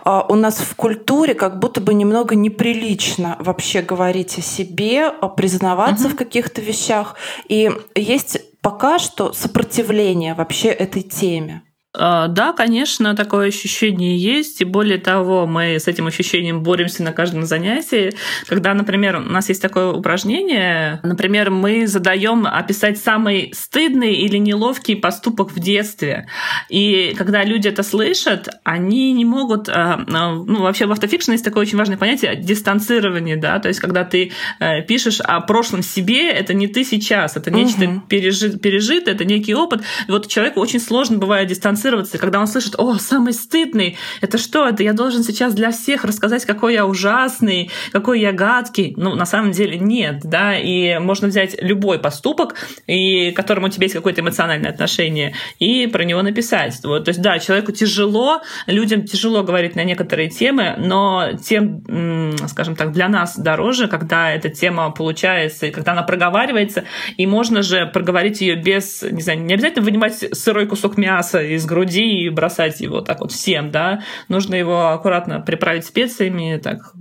[0.04, 5.28] э, у нас в культуре как будто бы немного неприлично вообще говорить о себе, а
[5.28, 6.14] признаваться угу.
[6.14, 7.16] в каких-то вещах?
[7.48, 11.62] И есть пока что сопротивление вообще этой теме?
[11.98, 14.60] А, да, конечно, такое ощущение есть.
[14.60, 18.12] И более того, мы с этим ощущением боремся на каждом занятии.
[18.46, 24.96] Когда, например, у нас есть такое упражнение, например, мы задаем описать самый стыдный или неловкий
[24.96, 26.26] поступок в детстве.
[26.68, 29.68] И когда люди это слышат, они не могут...
[29.68, 33.80] А, а, ну, вообще в автофикшн есть такое очень важное понятие дистанцирование, да, то есть
[33.80, 38.00] когда ты э, пишешь о прошлом себе, это не ты сейчас, это нечто угу.
[38.08, 39.82] пережит, пережитое, это некий опыт.
[40.08, 44.38] И вот человеку очень сложно бывает дистанцироваться дистанцироваться, когда он слышит, о, самый стыдный, это
[44.38, 48.94] что, это я должен сейчас для всех рассказать, какой я ужасный, какой я гадкий.
[48.96, 52.54] Ну, на самом деле нет, да, и можно взять любой поступок,
[52.86, 56.80] и к которому у тебя есть какое-то эмоциональное отношение, и про него написать.
[56.84, 62.76] Вот, то есть, да, человеку тяжело, людям тяжело говорить на некоторые темы, но тем, скажем
[62.76, 66.84] так, для нас дороже, когда эта тема получается, и когда она проговаривается,
[67.16, 71.65] и можно же проговорить ее без, не знаю, не обязательно вынимать сырой кусок мяса из
[71.66, 74.02] груди и бросать его так вот всем, да.
[74.28, 76.92] Нужно его аккуратно приправить специями, так,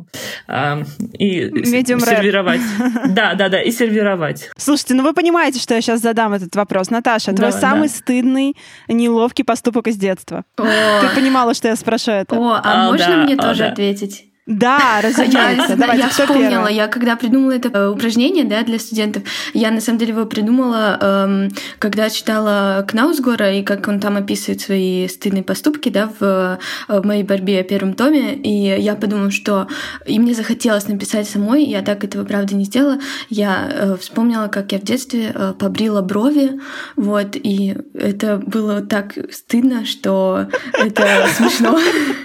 [0.47, 2.61] э, и Medium сервировать.
[2.61, 2.91] Rare.
[3.15, 4.49] Да, да, да, и сервировать.
[4.57, 6.89] Слушайте, ну вы понимаете, что я сейчас задам этот вопрос.
[6.89, 7.93] Наташа, твой да, самый да.
[7.95, 8.55] стыдный,
[8.87, 10.43] неловкий поступок из детства.
[10.57, 10.63] О.
[10.63, 12.35] Ты понимала, что я спрошу это?
[12.35, 13.69] О, а, а можно да, мне а, тоже да.
[13.69, 14.25] ответить?
[14.45, 15.71] Да, разумеется.
[15.71, 16.71] Я, Давайте, я вспомнила, первое?
[16.71, 19.23] я когда придумала это э, упражнение да, для студентов,
[19.53, 24.61] я на самом деле его придумала, эм, когда читала Кнаусгора, и как он там описывает
[24.61, 29.31] свои стыдные поступки да, в, э, в моей борьбе о первом томе, и я подумала,
[29.31, 29.67] что
[30.05, 32.99] и мне захотелось написать самой, я так этого, правда, не сделала.
[33.29, 36.59] Я э, вспомнила, как я в детстве э, побрила брови,
[36.95, 41.79] вот, и это было так стыдно, что это смешно.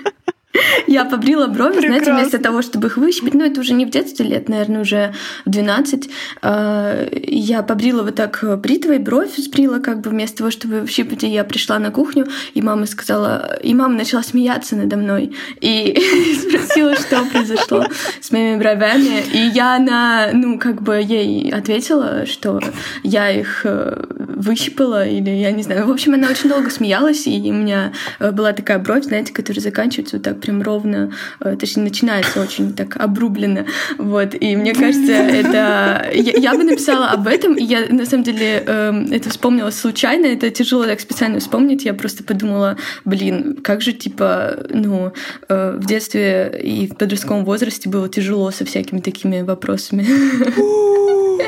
[0.90, 2.04] Я побрила брови, Прекрасно.
[2.04, 5.14] знаете, вместо того, чтобы их выщипать, ну это уже не в детстве лет, наверное, уже
[5.46, 6.10] в 12,
[6.42, 11.28] а, я побрила вот так бритвой, бровь сбрила как бы вместо того, чтобы выщипать, и
[11.28, 15.96] я пришла на кухню, и мама сказала, и мама начала смеяться надо мной, и
[16.48, 17.86] спросила, что произошло
[18.20, 22.58] с моими бровями, и я на, ну как бы ей ответила, что
[23.04, 27.38] я их э, выщипала, или я не знаю, в общем, она очень долго смеялась, и
[27.48, 31.84] у меня была такая бровь, знаете, которая заканчивается вот так прям ровно ровно, э, точнее,
[31.84, 33.66] начинается очень так обрубленно.
[33.98, 36.10] Вот, и мне кажется, это...
[36.12, 40.26] Я, я бы написала об этом, и я, на самом деле, э, это вспомнила случайно,
[40.26, 45.12] это тяжело так специально вспомнить, я просто подумала, блин, как же, типа, ну,
[45.48, 50.06] э, в детстве и в подростковом возрасте было тяжело со всякими такими вопросами.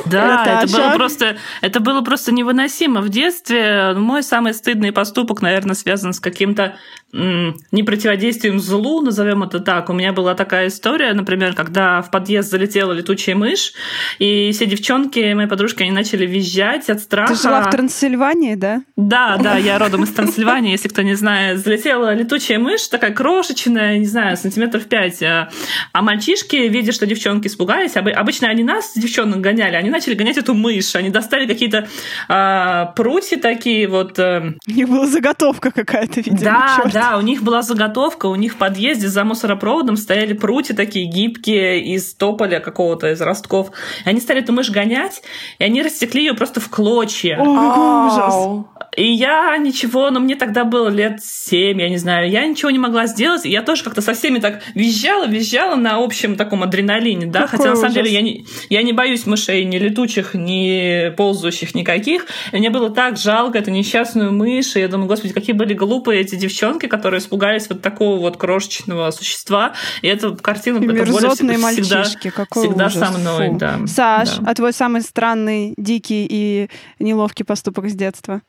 [0.06, 3.00] Да, это было просто, это было просто невыносимо.
[3.00, 6.76] В детстве мой самый стыдный поступок, наверное, связан с каким-то
[7.12, 9.90] не противодействием злу, назовем это так.
[9.90, 13.74] У меня была такая история, например, когда в подъезд залетела летучая мышь,
[14.18, 17.34] и все девчонки, мои подружки, они начали визжать от страха.
[17.34, 18.82] Ты жила в Трансильвании, да?
[18.96, 21.58] Да, да, я родом из Трансильвании, если кто не знает.
[21.58, 25.22] Залетела летучая мышь, такая крошечная, не знаю, сантиметров пять.
[25.22, 25.50] А
[25.94, 30.94] мальчишки, видя, что девчонки испугались, обычно они нас, девчонок, гоняли, они начали гонять эту мышь.
[30.96, 31.88] Они достали какие-то
[32.28, 34.18] а, прутья такие вот.
[34.18, 34.54] А...
[34.66, 36.40] У них была заготовка какая-то, видимо.
[36.40, 37.01] Да, черт.
[37.02, 41.82] Да, у них была заготовка, у них в подъезде за мусоропроводом стояли прутья такие гибкие
[41.82, 43.70] из тополя какого-то, из ростков.
[44.04, 45.22] И они стали эту мышь гонять,
[45.58, 47.38] и они рассекли ее просто в клочья.
[47.40, 48.66] О, ужас.
[48.96, 52.78] И я ничего, но мне тогда было лет семь, я не знаю, я ничего не
[52.78, 57.26] могла сделать, и я тоже как-то со всеми так визжала, визжала на общем таком адреналине,
[57.26, 61.10] да, Какой хотя на самом деле я не, я не боюсь мышей ни летучих, ни
[61.16, 65.56] ползущих никаких, и мне было так жалко эту несчастную мышь, и я думаю, господи, какие
[65.56, 69.72] были глупые эти девчонки, которые испугались вот такого вот крошечного существа,
[70.02, 72.98] и эту картину, и эта боль всегда, мальчишки, какой всегда ужас.
[72.98, 73.56] со мной, Фу.
[73.56, 73.78] да.
[73.86, 74.50] Саш, да.
[74.50, 76.68] а твой самый странный, дикий и
[76.98, 78.42] неловкий поступок с детства?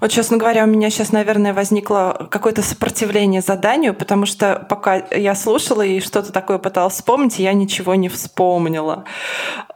[0.00, 5.34] Вот, честно говоря, у меня сейчас, наверное, возникло какое-то сопротивление заданию, потому что пока я
[5.34, 9.04] слушала и что-то такое пыталась вспомнить, я ничего не вспомнила.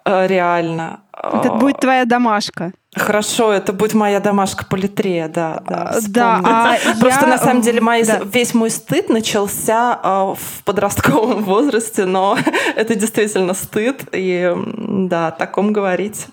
[0.04, 1.00] Э, реально.
[1.16, 2.72] Это будет твоя домашка.
[2.94, 5.62] Хорошо, это будет моя домашка по литре, да.
[5.66, 7.26] Да, да а Просто я...
[7.26, 8.20] на самом деле мои, да.
[8.22, 12.36] весь мой стыд начался э, в подростковом возрасте, но
[12.76, 14.54] это действительно стыд, и
[15.08, 16.26] да, о таком говорить.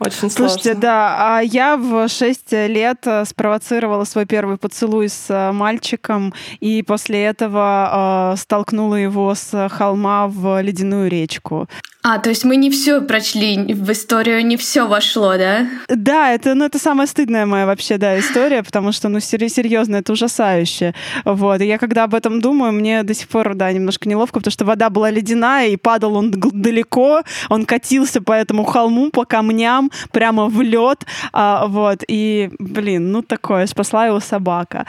[0.00, 0.80] Очень Слушайте, сложно.
[0.80, 6.82] да, а я в 6 лет э, спровоцировала свой первый поцелуй с э, мальчиком, и
[6.82, 11.68] после этого э, столкнула его с холма в ледяную речку.
[12.02, 15.66] А, то есть мы не все прочли, в историю не все вошло, да?
[15.88, 20.12] Да, это, ну, это самая стыдная моя вообще, да, история, потому что, ну, серьезно, это
[20.12, 20.94] ужасающе.
[21.26, 24.50] Вот, и я когда об этом думаю, мне до сих пор, да, немножко неловко, потому
[24.50, 29.90] что вода была ледяная, и падал он далеко, он катился по этому холму, по камням,
[30.10, 34.86] прямо в лед, а, вот, и, блин, ну, такое, спасла его собака.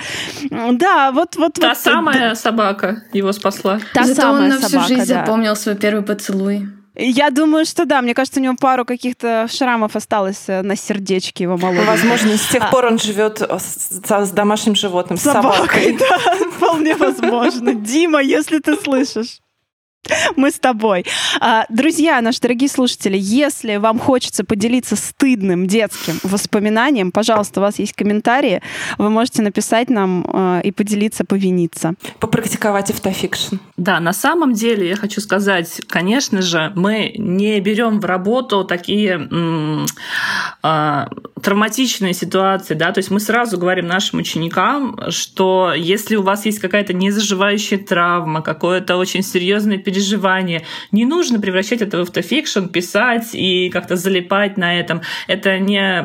[0.49, 1.55] Да, вот, вот.
[1.55, 2.35] Та вот, самая да.
[2.35, 3.79] собака его спасла.
[3.93, 5.19] Та Зато самая он на всю собака, жизнь да.
[5.19, 6.69] запомнил свой первый поцелуй.
[6.95, 8.01] Я думаю, что да.
[8.01, 11.85] Мне кажется, у него пару каких-то шрамов осталось э, на сердечке его молодого.
[11.85, 15.55] Возможно, с тех пор он живет с, с домашним животным, с собакой.
[15.55, 15.97] собакой.
[15.97, 17.73] Да, вполне возможно.
[17.73, 19.39] Дима, если ты слышишь.
[20.35, 21.05] Мы с тобой.
[21.39, 27.79] А, Друзья, наши дорогие слушатели, если вам хочется поделиться стыдным детским воспоминанием, пожалуйста, у вас
[27.79, 28.61] есть комментарии,
[28.97, 31.93] вы можете написать нам э, и поделиться, повиниться.
[32.19, 33.57] Попрактиковать автофикшн.
[33.77, 39.13] Да, на самом деле я хочу сказать, конечно же, мы не берем в работу такие
[39.13, 39.85] м-
[40.63, 41.09] а,
[41.41, 46.59] травматичные ситуации, да, то есть мы сразу говорим нашим ученикам, что если у вас есть
[46.59, 53.69] какая-то незаживающая травма, какое-то очень серьезное переживание, не нужно превращать это в автофикшн, писать и
[53.69, 55.01] как-то залипать на этом.
[55.27, 56.01] Это не,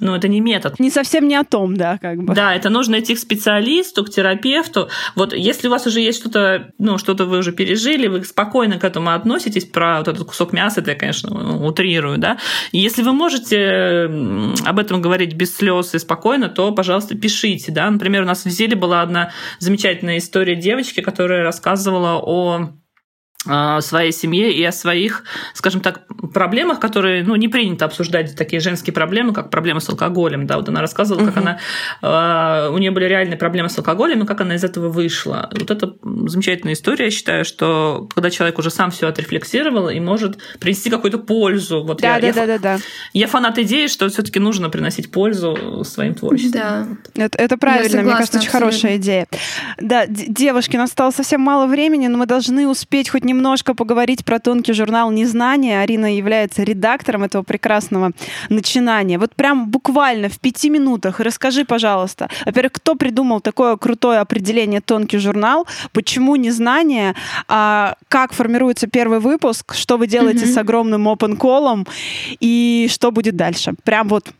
[0.00, 0.78] ну, это не метод.
[0.80, 2.34] Не совсем не о том, да, как бы.
[2.34, 4.88] Да, это нужно идти к специалисту, к терапевту.
[5.14, 8.84] Вот если у вас уже есть что-то, ну, что-то вы уже пережили, вы спокойно к
[8.84, 12.38] этому относитесь, про вот этот кусок мяса, это я, конечно, утрирую, да.
[12.72, 14.10] И если вы можете
[14.64, 17.90] об этом говорить без слез и спокойно, то, пожалуйста, пишите, да.
[17.90, 22.70] Например, у нас в Зеле была одна замечательная история девочки, которая рассказывала о
[23.80, 25.24] своей семье и о своих,
[25.54, 30.46] скажем так, проблемах, которые, ну, не принято обсуждать такие женские проблемы, как проблемы с алкоголем,
[30.46, 31.32] да, вот она рассказывала, угу.
[31.32, 31.58] как
[32.02, 35.50] она, у нее были реальные проблемы с алкоголем, и как она из этого вышла.
[35.52, 40.38] Вот это замечательная история, я считаю, что когда человек уже сам все отрефлексировал и может
[40.60, 41.82] принести какую-то пользу.
[41.84, 42.78] Вот да, я, да, я, да, да, да.
[43.12, 46.98] Я фанат идеи, что все-таки нужно приносить пользу своим творчеством.
[47.14, 47.24] Да.
[47.24, 48.70] Это, это правильно, мне кажется, очень абсолютно.
[48.70, 49.26] хорошая идея.
[49.80, 54.24] Да, девушки, у нас осталось совсем мало времени, но мы должны успеть хоть немножко поговорить
[54.24, 55.80] про тонкий журнал «Незнание».
[55.80, 58.10] Арина является редактором этого прекрасного
[58.48, 59.16] начинания.
[59.16, 65.18] Вот прям буквально в пяти минутах расскажи, пожалуйста, во-первых, кто придумал такое крутое определение «тонкий
[65.18, 67.14] журнал», почему «Незнание»,
[67.46, 70.54] а как формируется первый выпуск, что вы делаете mm-hmm.
[70.54, 71.86] с огромным open колом
[72.40, 73.74] и что будет дальше.
[73.84, 74.32] Прям вот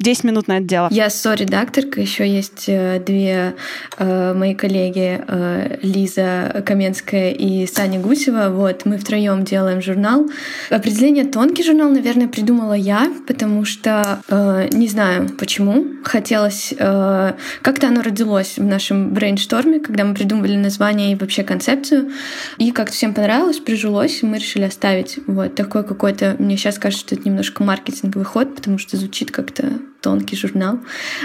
[0.00, 0.88] 10 минут на это дело.
[0.90, 3.54] Я со-редакторка, еще есть э, две
[3.98, 8.48] э, мои коллеги, э, Лиза Каменская и Саня Гусева.
[8.48, 10.26] Вот, мы втроем делаем журнал.
[10.70, 15.84] Определение «тонкий журнал», наверное, придумала я, потому что э, не знаю почему.
[16.02, 16.72] Хотелось...
[16.78, 22.10] Э, как-то оно родилось в нашем брейншторме, когда мы придумывали название и вообще концепцию.
[22.56, 26.36] И как-то всем понравилось, прижилось, и мы решили оставить вот такой какой-то...
[26.38, 30.80] Мне сейчас кажется, что это немножко маркетинговый ход, потому что звучит как-то тонкий журнал.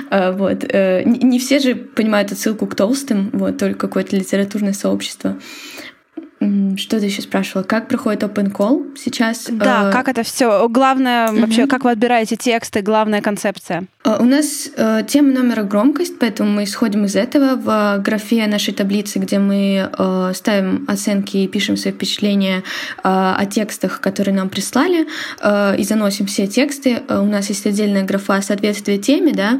[0.09, 0.65] А, вот.
[0.67, 5.37] Э, не все же понимают отсылку к толстым, вот, только какое-то литературное сообщество.
[6.39, 7.63] Что ты еще спрашивала?
[7.63, 9.47] Как проходит open call сейчас?
[9.49, 10.67] Да, э, как это все?
[10.67, 11.41] Главное угу.
[11.41, 13.85] вообще, как вы отбираете тексты, главная концепция?
[14.03, 17.55] Э, у нас э, тема номера громкость, поэтому мы исходим из этого.
[17.55, 19.89] В графе нашей таблицы, где мы
[20.33, 22.63] ставим оценки и пишем свои впечатления
[23.03, 25.07] о текстах, которые нам прислали,
[25.77, 29.59] и заносим все тексты, у нас есть отдельная графа соответствия теме, да,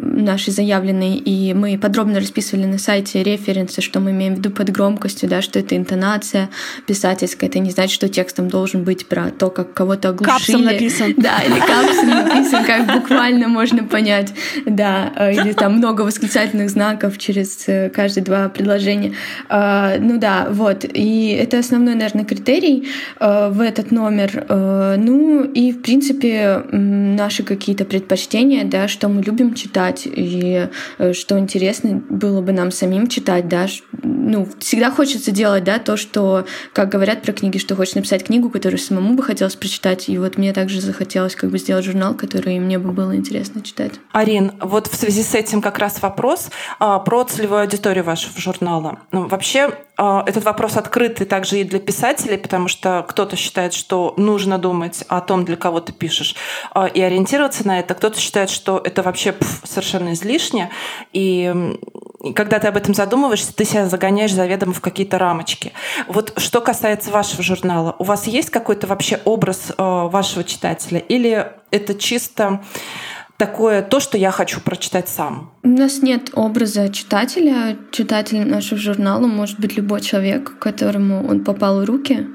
[0.00, 4.70] нашей заявленной, и мы подробно расписывали на сайте референсы, что мы имеем в виду под
[4.70, 6.50] громкостью, да, что это интонация
[6.86, 10.34] писательская, это не значит, что текстом должен быть про то, как кого-то оглушили.
[10.34, 11.14] Капсом написан.
[11.24, 14.32] Да, или капсом написан, как буквально буквально можно понять,
[14.66, 19.12] да, э, или там много восклицательных знаков через э, каждые два предложения.
[19.48, 22.88] А, ну да, вот, и это основной, наверное, критерий
[23.20, 24.44] э, в этот номер.
[24.48, 30.68] Ну и, в принципе, наши какие-то предпочтения, да, что мы любим читать и
[31.12, 33.66] что интересно было бы нам самим читать, да,
[34.02, 38.50] ну, всегда хочется делать, да, то, что, как говорят про книги, что хочешь написать книгу,
[38.50, 42.58] которую самому бы хотелось прочитать, и вот мне также захотелось как бы сделать журнал, который
[42.58, 43.92] мне бы было интересно читать.
[44.12, 49.00] Арин, вот в связи с этим как раз вопрос а, про целевую аудиторию вашего журнала.
[49.12, 54.14] Ну, вообще а, этот вопрос открытый также и для писателей, потому что кто-то считает, что
[54.16, 56.34] нужно думать о том, для кого ты пишешь,
[56.72, 57.94] а, и ориентироваться на это.
[57.94, 60.70] Кто-то считает, что это вообще пф, совершенно излишне.
[61.12, 61.52] И
[62.32, 65.72] когда ты об этом задумываешься, ты себя загоняешь заведомо в какие-то рамочки.
[66.08, 71.00] Вот что касается вашего журнала, у вас есть какой-то вообще образ вашего читателя?
[71.00, 72.62] Или это чисто
[73.36, 75.52] такое то, что я хочу прочитать сам?
[75.62, 77.76] У нас нет образа читателя.
[77.90, 82.26] Читатель нашего журнала может быть любой человек, которому он попал в руки.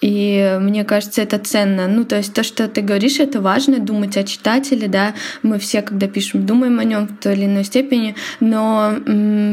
[0.00, 1.86] И мне кажется, это ценно.
[1.86, 5.14] Ну, то есть то, что ты говоришь, это важно, думать о читателе, да.
[5.42, 8.94] Мы все, когда пишем, думаем о нем в той или иной степени, но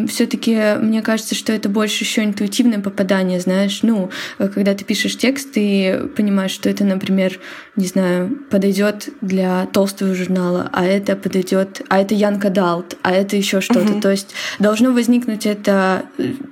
[0.08, 3.82] все-таки мне кажется, что это больше еще интуитивное попадание, знаешь.
[3.84, 7.40] Ну, когда ты пишешь текст, ты понимаешь, что это, например,
[7.76, 13.36] не знаю, подойдет для толстого журнала, а это подойдет, а это Янка Далт, а это
[13.36, 13.94] еще что-то.
[13.94, 14.02] Uh-huh.
[14.02, 16.06] То есть должно возникнуть это,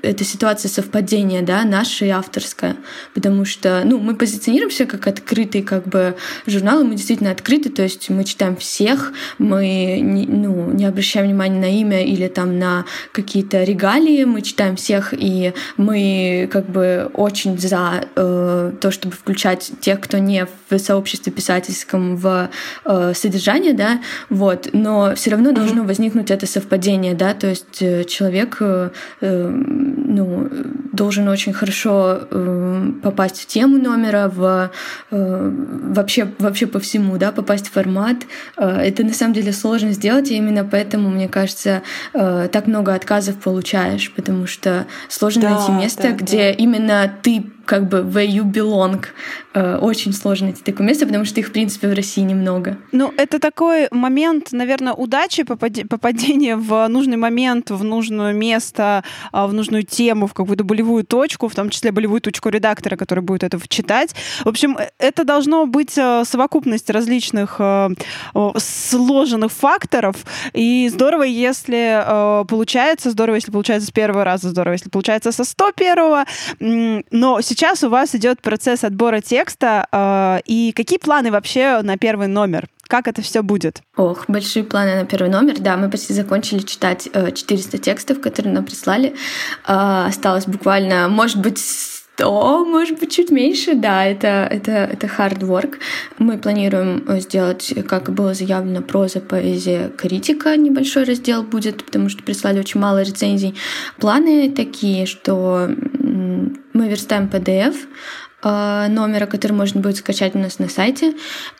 [0.03, 2.77] эта ситуация совпадения, да, наша и авторская,
[3.13, 6.15] потому что ну, мы позиционируемся как открытый как бы
[6.45, 11.27] журнал, и мы действительно открыты, то есть мы читаем всех, мы не, ну, не обращаем
[11.27, 17.09] внимания на имя или там на какие-то регалии, мы читаем всех, и мы как бы
[17.13, 22.49] очень за э, то, чтобы включать тех, кто не в сообществе писательском в
[22.85, 28.03] э, содержание, да, вот, но все равно должно возникнуть это совпадение, да, то есть э,
[28.05, 28.89] человек, э,
[29.21, 29.49] э,
[30.07, 30.49] ну,
[30.93, 34.71] должен очень хорошо э, попасть в тему, номера, в,
[35.11, 35.51] э,
[35.83, 38.17] вообще, вообще по всему, да, попасть в формат.
[38.57, 41.83] Э, это на самом деле сложно сделать, и именно поэтому, мне кажется,
[42.13, 46.49] э, так много отказов получаешь, потому что сложно да, найти место, да, где да.
[46.51, 49.05] именно ты как бы where you belong.
[49.53, 52.77] Э, очень сложно найти такое место, потому что их, в принципе, в России немного.
[52.91, 59.53] Ну, это такой момент, наверное, удачи, попадения в нужный момент, в нужное место, а, в
[59.53, 63.59] нужную тему, в какую-то болевую точку, в том числе болевую точку редактора, который будет это
[63.67, 64.15] читать.
[64.45, 67.59] В общем, э, это должно быть э, совокупность различных
[68.57, 70.15] сложенных факторов,
[70.53, 72.03] и здорово, если
[72.47, 76.25] получается, здорово, если получается с первого раза, здорово, если получается со 101-го,
[77.11, 79.87] но сейчас сейчас у вас идет процесс отбора текста.
[79.91, 82.67] Э, и какие планы вообще на первый номер?
[82.87, 83.81] Как это все будет?
[83.97, 85.55] Ох, большие планы на первый номер.
[85.59, 89.15] Да, мы почти закончили читать э, 400 текстов, которые нам прислали.
[89.67, 91.57] Э, осталось буквально, может быть,
[92.17, 95.75] то, может быть, чуть меньше, да, это, это, это hard work.
[96.17, 102.59] Мы планируем сделать, как было заявлено, проза, поэзия, критика, небольшой раздел будет, потому что прислали
[102.59, 103.55] очень мало рецензий.
[103.99, 105.69] Планы такие, что
[106.73, 107.75] мы верстаем PDF
[108.43, 111.13] э, номера, который можно будет скачать у нас на сайте,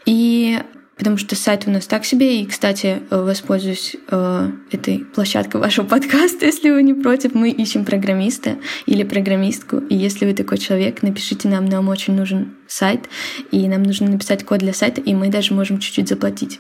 [0.06, 0.60] и
[0.98, 2.42] потому что сайт у нас так себе.
[2.42, 7.34] И, кстати, э, воспользуюсь э, этой площадкой вашего подкаста, если вы не против.
[7.34, 9.78] Мы ищем программиста или программистку.
[9.78, 13.08] И если вы такой человек, напишите нам, нам очень нужен сайт,
[13.52, 16.60] и нам нужно написать код для сайта, и мы даже можем чуть-чуть заплатить.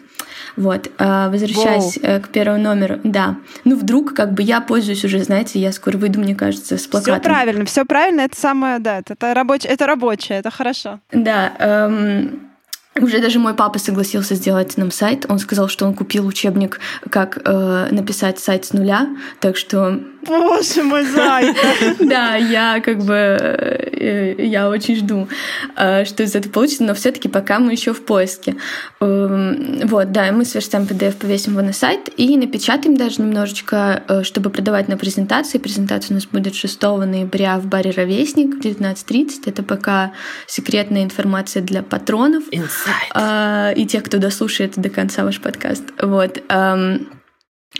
[0.55, 2.05] Вот, а, возвращаясь Воу.
[2.05, 3.37] Э, к первому номеру, да.
[3.65, 7.15] Ну, вдруг, как бы я пользуюсь уже, знаете, я скоро выйду, мне кажется, с плакатом.
[7.15, 10.99] Все правильно, все правильно, это самое, да, это, это рабочее, это рабочее, это хорошо.
[11.11, 12.46] Да, эм,
[13.03, 15.25] уже даже мой папа согласился сделать нам сайт.
[15.29, 16.79] Он сказал, что он купил учебник,
[17.09, 19.07] как э, написать сайт с нуля.
[19.39, 21.67] Так что Боже мой, зайка!
[21.99, 25.27] Да, я как бы, э, я очень жду,
[25.75, 28.55] э, что из этого получится, но все таки пока мы еще в поиске.
[28.99, 34.23] Эм, вот, да, мы сверстаем PDF, повесим его на сайт и напечатаем даже немножечко, э,
[34.23, 35.57] чтобы продавать на презентации.
[35.57, 39.43] Презентация у нас будет 6 ноября в баре «Ровесник» в 19.30.
[39.45, 40.13] Это пока
[40.45, 42.43] секретная информация для патронов.
[42.51, 43.75] Inside.
[43.75, 45.83] И тех, кто дослушает до конца ваш подкаст.
[46.01, 46.41] Вот.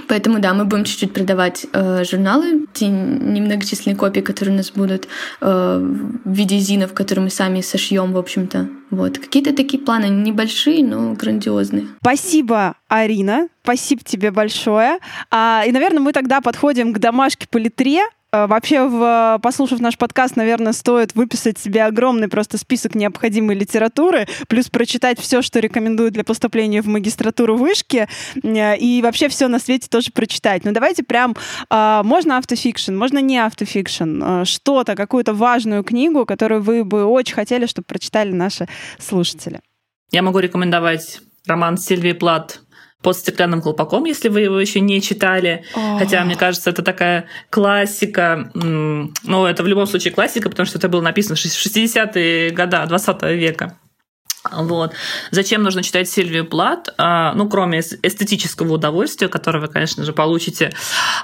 [0.07, 5.07] Поэтому да, мы будем чуть-чуть продавать э, журналы, те немногочисленные копии, которые у нас будут
[5.41, 5.79] э,
[6.23, 8.69] в виде зинов, которые мы сами сошьем, в общем-то.
[8.89, 11.87] Вот какие-то такие планы небольшие, но грандиозные.
[12.01, 13.49] Спасибо, Арина.
[13.63, 14.99] Спасибо тебе большое.
[15.29, 18.03] А, и, наверное, мы тогда подходим к домашке по литре.
[18.37, 24.27] Э, вообще, в, послушав наш подкаст, наверное, стоит выписать себе огромный просто список необходимой литературы,
[24.47, 28.07] плюс прочитать все, что рекомендуют для поступления в магистратуру вышки,
[28.43, 30.63] э, и вообще все на свете тоже прочитать.
[30.65, 31.35] Но давайте прям,
[31.69, 37.65] э, можно автофикшн, можно не автофикшн, что-то, какую-то важную книгу, которую вы бы очень хотели,
[37.65, 38.67] чтобы прочитали наши
[38.99, 39.59] слушатели.
[40.11, 42.61] Я могу рекомендовать роман Сильвии Плат
[43.01, 45.63] под стеклянным колпаком, если вы его еще не читали.
[45.75, 45.99] Oh.
[45.99, 48.51] Хотя, мне кажется, это такая классика.
[48.53, 53.21] Ну, это в любом случае классика, потому что это было написано в 60-е годы 20
[53.23, 53.77] века.
[54.51, 54.93] Вот.
[55.31, 56.93] Зачем нужно читать Сильвию Плат?
[56.97, 60.71] А, ну, кроме эстетического удовольствия, которое вы, конечно же, получите,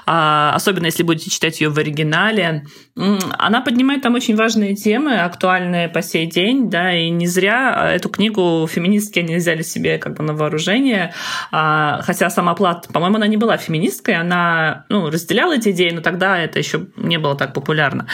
[0.06, 2.66] а, особенно если будете читать ее в оригинале.
[2.96, 8.08] Она поднимает там очень важные темы, актуальные по сей день, да, и не зря эту
[8.08, 11.12] книгу феминистки они взяли себе как бы на вооружение,
[11.50, 16.00] а, хотя сама Плат, по-моему, она не была феминисткой, она ну, разделяла эти идеи, но
[16.00, 18.06] тогда это еще не было так популярно.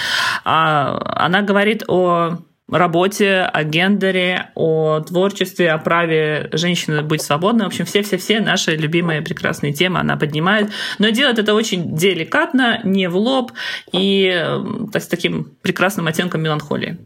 [0.45, 2.39] Она говорит о
[2.71, 7.65] работе, о гендере, о творчестве, о праве женщины быть свободной.
[7.65, 10.71] В общем, все-все-все наши любимые прекрасные темы она поднимает.
[10.99, 13.53] Но делает это очень деликатно, не в лоб
[13.93, 14.47] и
[14.93, 16.99] так, с таким прекрасным оттенком меланхолии.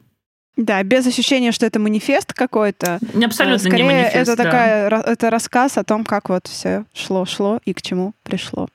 [0.56, 3.00] Да, без ощущения, что это манифест какой-то.
[3.24, 4.16] Абсолютно Скорее, не манифест.
[4.16, 4.44] Это да.
[4.44, 8.68] такая, это рассказ о том, как вот все шло, шло и к чему пришло.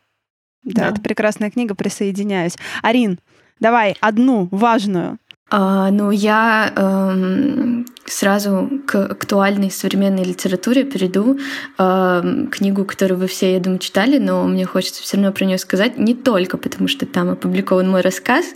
[0.64, 0.90] Да, да.
[0.90, 2.58] это прекрасная книга, присоединяюсь.
[2.84, 3.20] Арин,
[3.62, 5.20] давай одну важную
[5.52, 11.40] ну, я эм, сразу к актуальной современной литературе перейду.
[11.78, 15.58] Эм, книгу, которую вы все, я думаю, читали, но мне хочется все равно про нее
[15.58, 15.98] сказать.
[15.98, 18.54] Не только потому, что там опубликован мой рассказ, э,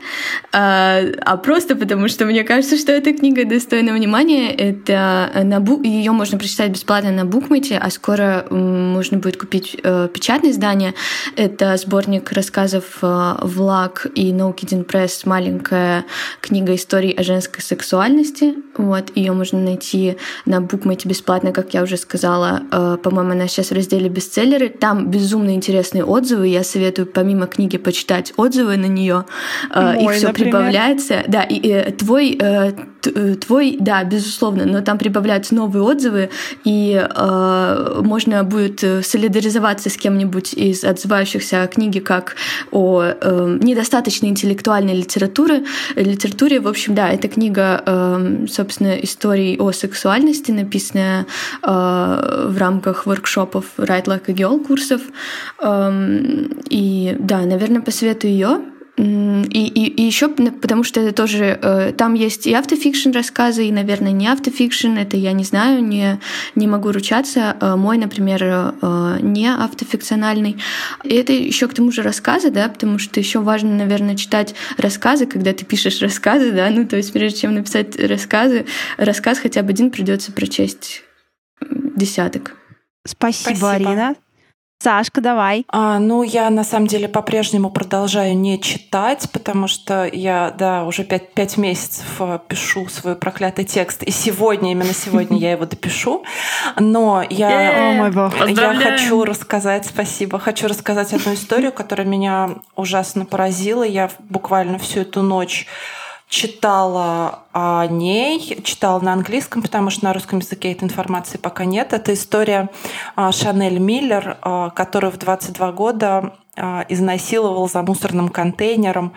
[0.52, 4.52] а просто потому, что мне кажется, что эта книга достойна внимания.
[4.54, 5.82] Это на бу...
[5.84, 10.94] Ее можно прочитать бесплатно на букмете, а скоро можно будет купить э, печатное издание.
[11.36, 16.06] Это сборник рассказов э, «Влаг» и «No Kidding Press», маленькая
[16.42, 18.56] книга историй о женской сексуальности.
[18.78, 22.62] Вот, ее найти на букмете бесплатно, как я уже сказала.
[22.72, 24.70] Э, по-моему, она сейчас в разделе бестселлеры.
[24.70, 26.48] Там безумно интересные отзывы.
[26.48, 29.26] Я советую помимо книги почитать отзывы на нее.
[29.74, 31.24] Э, Их все прибавляется.
[31.28, 32.74] Да, и, и твой э,
[33.42, 36.30] твой, да, безусловно, но там прибавляются новые отзывы,
[36.64, 42.36] и э, можно будет солидаризоваться с кем-нибудь из отзывающихся о книге как
[42.72, 45.64] о э, недостаточной интеллектуальной литературе.
[45.96, 46.60] литературе.
[46.60, 51.26] В общем, да, эта книга, э, собственно, историй о сексуальности, написанная
[51.62, 55.02] э, в рамках воркшопов Write Like a Girl курсов.
[55.62, 55.92] Э,
[56.70, 58.62] и да, наверное, посоветую ее.
[58.96, 63.72] И, и, и еще потому что это тоже э, там есть и автофикшн рассказы, и,
[63.72, 66.20] наверное, не автофикшн, это я не знаю, не,
[66.54, 67.58] не могу ручаться.
[67.60, 70.58] Э, мой, например, э, не автофикциональный.
[71.04, 75.26] И это еще к тому же рассказы, да, потому что еще важно, наверное, читать рассказы,
[75.26, 78.68] когда ты пишешь рассказы, да, ну то есть прежде чем написать рассказы,
[78.98, 81.02] рассказ хотя бы один придется прочесть
[81.96, 82.56] десяток.
[83.06, 83.72] Спасибо, Спасибо.
[83.72, 84.16] Арина.
[84.84, 85.66] Сашка, давай.
[85.70, 91.06] А, ну, я на самом деле по-прежнему продолжаю не читать, потому что я, да, уже
[91.06, 96.26] пять, пять месяцев э, пишу свой проклятый текст, и сегодня, именно сегодня я его допишу.
[96.78, 98.10] Но я,
[98.46, 103.84] я хочу рассказать, спасибо, хочу рассказать одну историю, которая меня ужасно поразила.
[103.84, 105.66] Я буквально всю эту ночь
[106.34, 111.94] читала о ней, читала на английском, потому что на русском языке этой информации пока нет.
[111.94, 112.70] Это история
[113.16, 119.14] а, Шанель Миллер, а, которую в 22 года а, изнасиловал за мусорным контейнером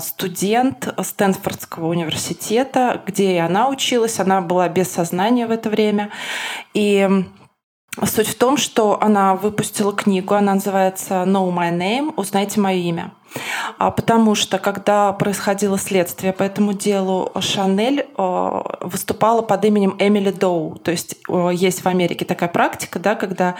[0.00, 4.20] студент Стэнфордского университета, где и она училась.
[4.20, 6.10] Она была без сознания в это время.
[6.72, 7.26] И
[8.04, 13.12] Суть в том, что она выпустила книгу, она называется «Know My Name», «Узнайте мое имя».
[13.78, 20.30] А потому что, когда происходило следствие по этому делу, Шанель э, выступала под именем Эмили
[20.30, 20.76] Доу.
[20.76, 23.56] То есть э, есть в Америке такая практика, да, когда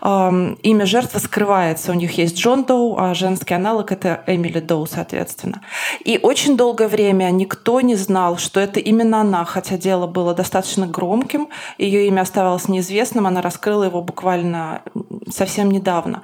[0.00, 1.92] эм, имя жертвы скрывается.
[1.92, 5.62] У них есть Джон Доу, а женский аналог— это Эмили Доу, соответственно.
[6.04, 10.86] И очень долгое время никто не знал, что это именно она, хотя дело было достаточно
[10.86, 14.82] громким, ее имя оставалось неизвестным, она раскрыла его буквально
[15.30, 16.22] совсем недавно.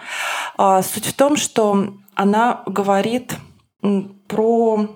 [0.57, 3.37] А суть в том, что она говорит
[4.29, 4.87] про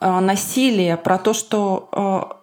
[0.00, 2.39] э, насилие, про то, что э,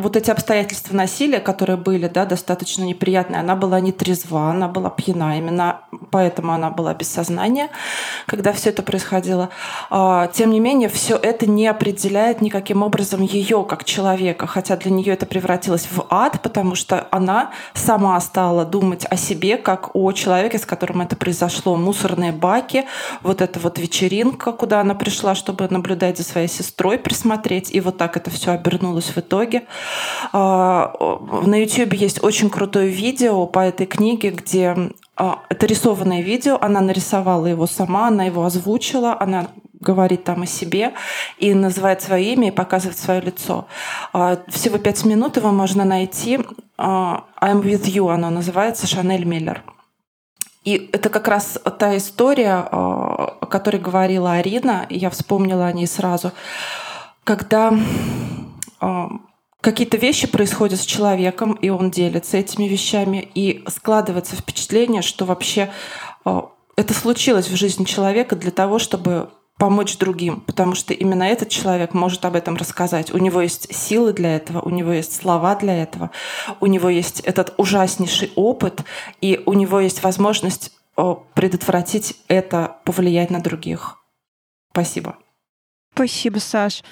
[0.00, 4.90] вот эти обстоятельства насилия, которые были, да, достаточно неприятные, она была не трезва, она была
[4.90, 5.80] пьяна, именно
[6.10, 7.70] поэтому она была без сознания,
[8.26, 9.50] когда все это происходило.
[9.90, 14.90] А, тем не менее, все это не определяет никаким образом ее как человека, хотя для
[14.90, 20.12] нее это превратилось в ад, потому что она сама стала думать о себе как о
[20.12, 21.76] человеке, с которым это произошло.
[21.76, 22.86] Мусорные баки,
[23.22, 27.96] вот эта вот вечеринка, куда она пришла, чтобы наблюдать за своей сестрой, присмотреть, и вот
[27.96, 29.64] так это все обернулось в итоге.
[30.32, 30.94] А,
[31.44, 36.80] на YouTube есть очень крутое видео по этой книге, где а, это рисованное видео, она
[36.80, 39.48] нарисовала его сама, она его озвучила, она
[39.80, 40.92] говорит там о себе
[41.38, 43.66] и называет свое имя и показывает свое лицо.
[44.12, 46.40] А, всего пять минут его можно найти.
[46.78, 49.62] I'm with you, оно называется, Шанель Миллер.
[50.64, 55.86] И это как раз та история, о которой говорила Арина, и я вспомнила о ней
[55.86, 56.32] сразу,
[57.24, 57.72] когда
[59.60, 65.70] какие-то вещи происходят с человеком, и он делится этими вещами, и складывается впечатление, что вообще
[66.24, 66.40] э,
[66.76, 71.92] это случилось в жизни человека для того, чтобы помочь другим, потому что именно этот человек
[71.92, 73.12] может об этом рассказать.
[73.12, 76.10] У него есть силы для этого, у него есть слова для этого,
[76.60, 78.82] у него есть этот ужаснейший опыт,
[79.20, 83.98] и у него есть возможность э, предотвратить это, повлиять на других.
[84.72, 85.18] Спасибо.
[85.92, 86.82] Спасибо, Саш.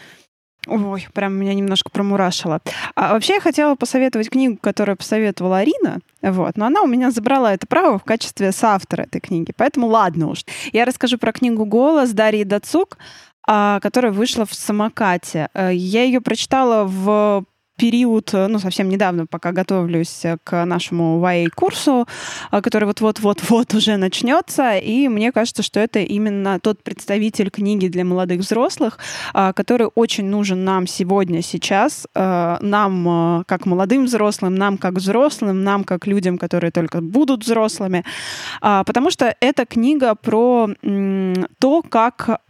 [0.66, 2.60] Ой, прям меня немножко промурашило.
[2.94, 7.54] А вообще я хотела посоветовать книгу, которую посоветовала Арина, вот, но она у меня забрала
[7.54, 10.44] это право в качестве соавтора этой книги, поэтому ладно уж.
[10.72, 12.98] Я расскажу про книгу «Голос» Дарьи Дацук,
[13.46, 15.48] а, которая вышла в самокате.
[15.54, 17.44] Э, я ее прочитала в
[17.78, 22.06] период, э, ну, совсем недавно, пока готовлюсь э, к нашему YA-курсу,
[22.52, 28.04] э, который вот-вот-вот-вот уже начнется, и мне кажется, что это именно тот представитель книги для
[28.04, 28.98] молодых взрослых,
[29.32, 36.06] который очень нужен нам сегодня, сейчас, нам как молодым взрослым, нам как взрослым, нам как
[36.06, 38.04] людям, которые только будут взрослыми,
[38.60, 40.68] потому что эта книга про
[41.58, 42.40] то, как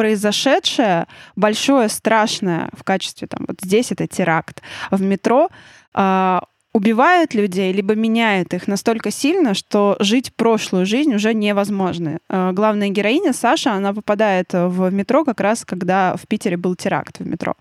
[0.00, 5.50] произошедшее большое, страшное в качестве, там, вот здесь это теракт, в метро,
[5.94, 6.38] э,
[6.72, 12.18] убивают людей, либо меняют их настолько сильно, что жить прошлую жизнь уже невозможно.
[12.30, 17.18] Э, главная героиня, Саша, она попадает в метро как раз, когда в Питере был теракт
[17.18, 17.54] в метро.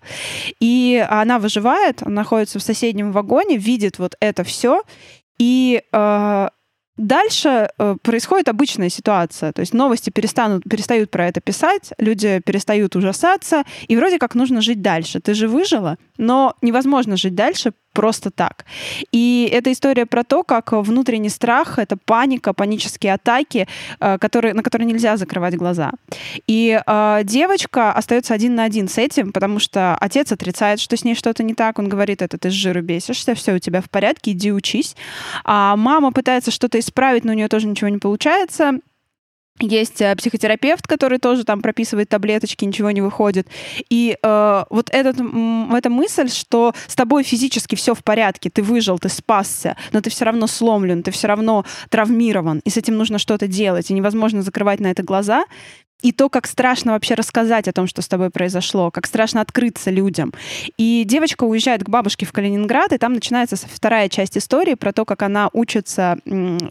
[0.61, 4.83] И она выживает, находится в соседнем вагоне, видит вот это все,
[5.37, 6.47] и э,
[6.99, 12.93] Дальше э, происходит обычная ситуация, то есть новости перестанут, перестают про это писать, люди перестают
[12.97, 15.21] ужасаться, и вроде как нужно жить дальше.
[15.21, 18.63] Ты же выжила, но невозможно жить дальше просто так.
[19.11, 23.67] И это история про то, как внутренний страх, это паника, панические атаки,
[23.99, 25.91] э, которые, на которые нельзя закрывать глаза.
[26.47, 31.03] И э, девочка остается один на один с этим, потому что отец отрицает, что с
[31.03, 31.77] ней что-то не так.
[31.77, 34.95] Он говорит, это ты с жиру бесишься, все у тебя в порядке, иди учись.
[35.43, 38.79] А мама пытается что-то исправить, но у нее тоже ничего не получается.
[39.59, 43.47] Есть э, психотерапевт, который тоже там прописывает таблеточки, ничего не выходит.
[43.89, 48.99] И э, вот этот, эта мысль, что с тобой физически все в порядке, ты выжил,
[48.99, 53.19] ты спасся, но ты все равно сломлен, ты все равно травмирован, и с этим нужно
[53.19, 55.45] что-то делать, и невозможно закрывать на это глаза
[56.01, 59.91] и то, как страшно вообще рассказать о том, что с тобой произошло, как страшно открыться
[59.91, 60.33] людям.
[60.77, 65.05] И девочка уезжает к бабушке в Калининград, и там начинается вторая часть истории про то,
[65.05, 66.17] как она учится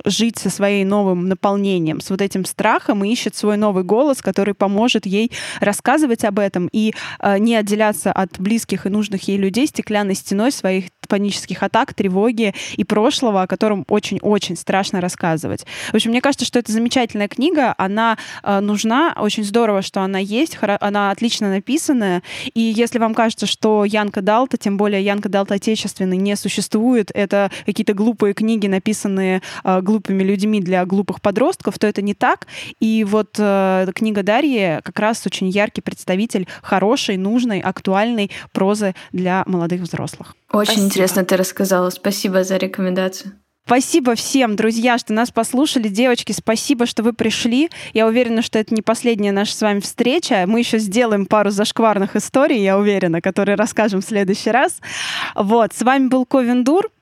[0.05, 4.55] жить со своим новым наполнением, с вот этим страхом, и ищет свой новый голос, который
[4.55, 9.67] поможет ей рассказывать об этом и э, не отделяться от близких и нужных ей людей
[9.67, 15.67] стеклянной стеной своих панических атак, тревоги и прошлого, о котором очень-очень страшно рассказывать.
[15.91, 20.19] В общем, мне кажется, что это замечательная книга, она э, нужна, очень здорово, что она
[20.19, 22.23] есть, она отлично написанная,
[22.55, 27.51] и если вам кажется, что Янка Далта, тем более Янка Далта отечественный, не существует, это
[27.67, 32.47] какие-то глупые книги, написанные э, глупыми людьми для глупых подростков, то это не так.
[32.81, 39.45] И вот э, книга Дарьи как раз очень яркий представитель хорошей, нужной, актуальной прозы для
[39.47, 40.35] молодых взрослых.
[40.53, 40.87] Очень Спасибо.
[40.87, 41.91] интересно ты рассказала.
[41.91, 43.33] Спасибо за рекомендацию.
[43.69, 45.89] Спасибо всем, друзья, что нас послушали.
[45.89, 47.69] Девочки, спасибо, что вы пришли.
[47.93, 50.45] Я уверена, что это не последняя наша с вами встреча.
[50.47, 54.81] Мы еще сделаем пару зашкварных историй, я уверена, которые расскажем в следующий раз.
[55.35, 56.87] Вот, с вами был Ковен Дур.
[56.87, 56.98] А,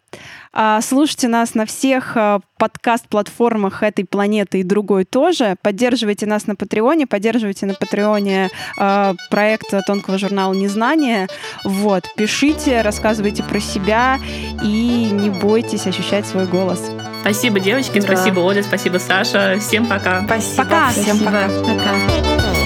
[0.82, 5.56] слушайте нас на всех а, подкаст-платформах этой планеты и другой тоже.
[5.62, 11.28] Поддерживайте нас на Патреоне, поддерживайте на Патреоне э, проект тонкого журнала «Незнание».
[11.64, 14.18] Вот, пишите, рассказывайте про себя
[14.62, 16.90] и не бойтесь ощущать свой голос.
[17.20, 18.06] Спасибо, девочки, да.
[18.06, 19.58] спасибо, Оля, спасибо, Саша.
[19.60, 20.24] Всем пока.
[20.24, 20.64] Спасибо.
[20.64, 20.90] Пока.
[20.90, 21.48] Всем Всем пока.
[21.48, 22.65] пока.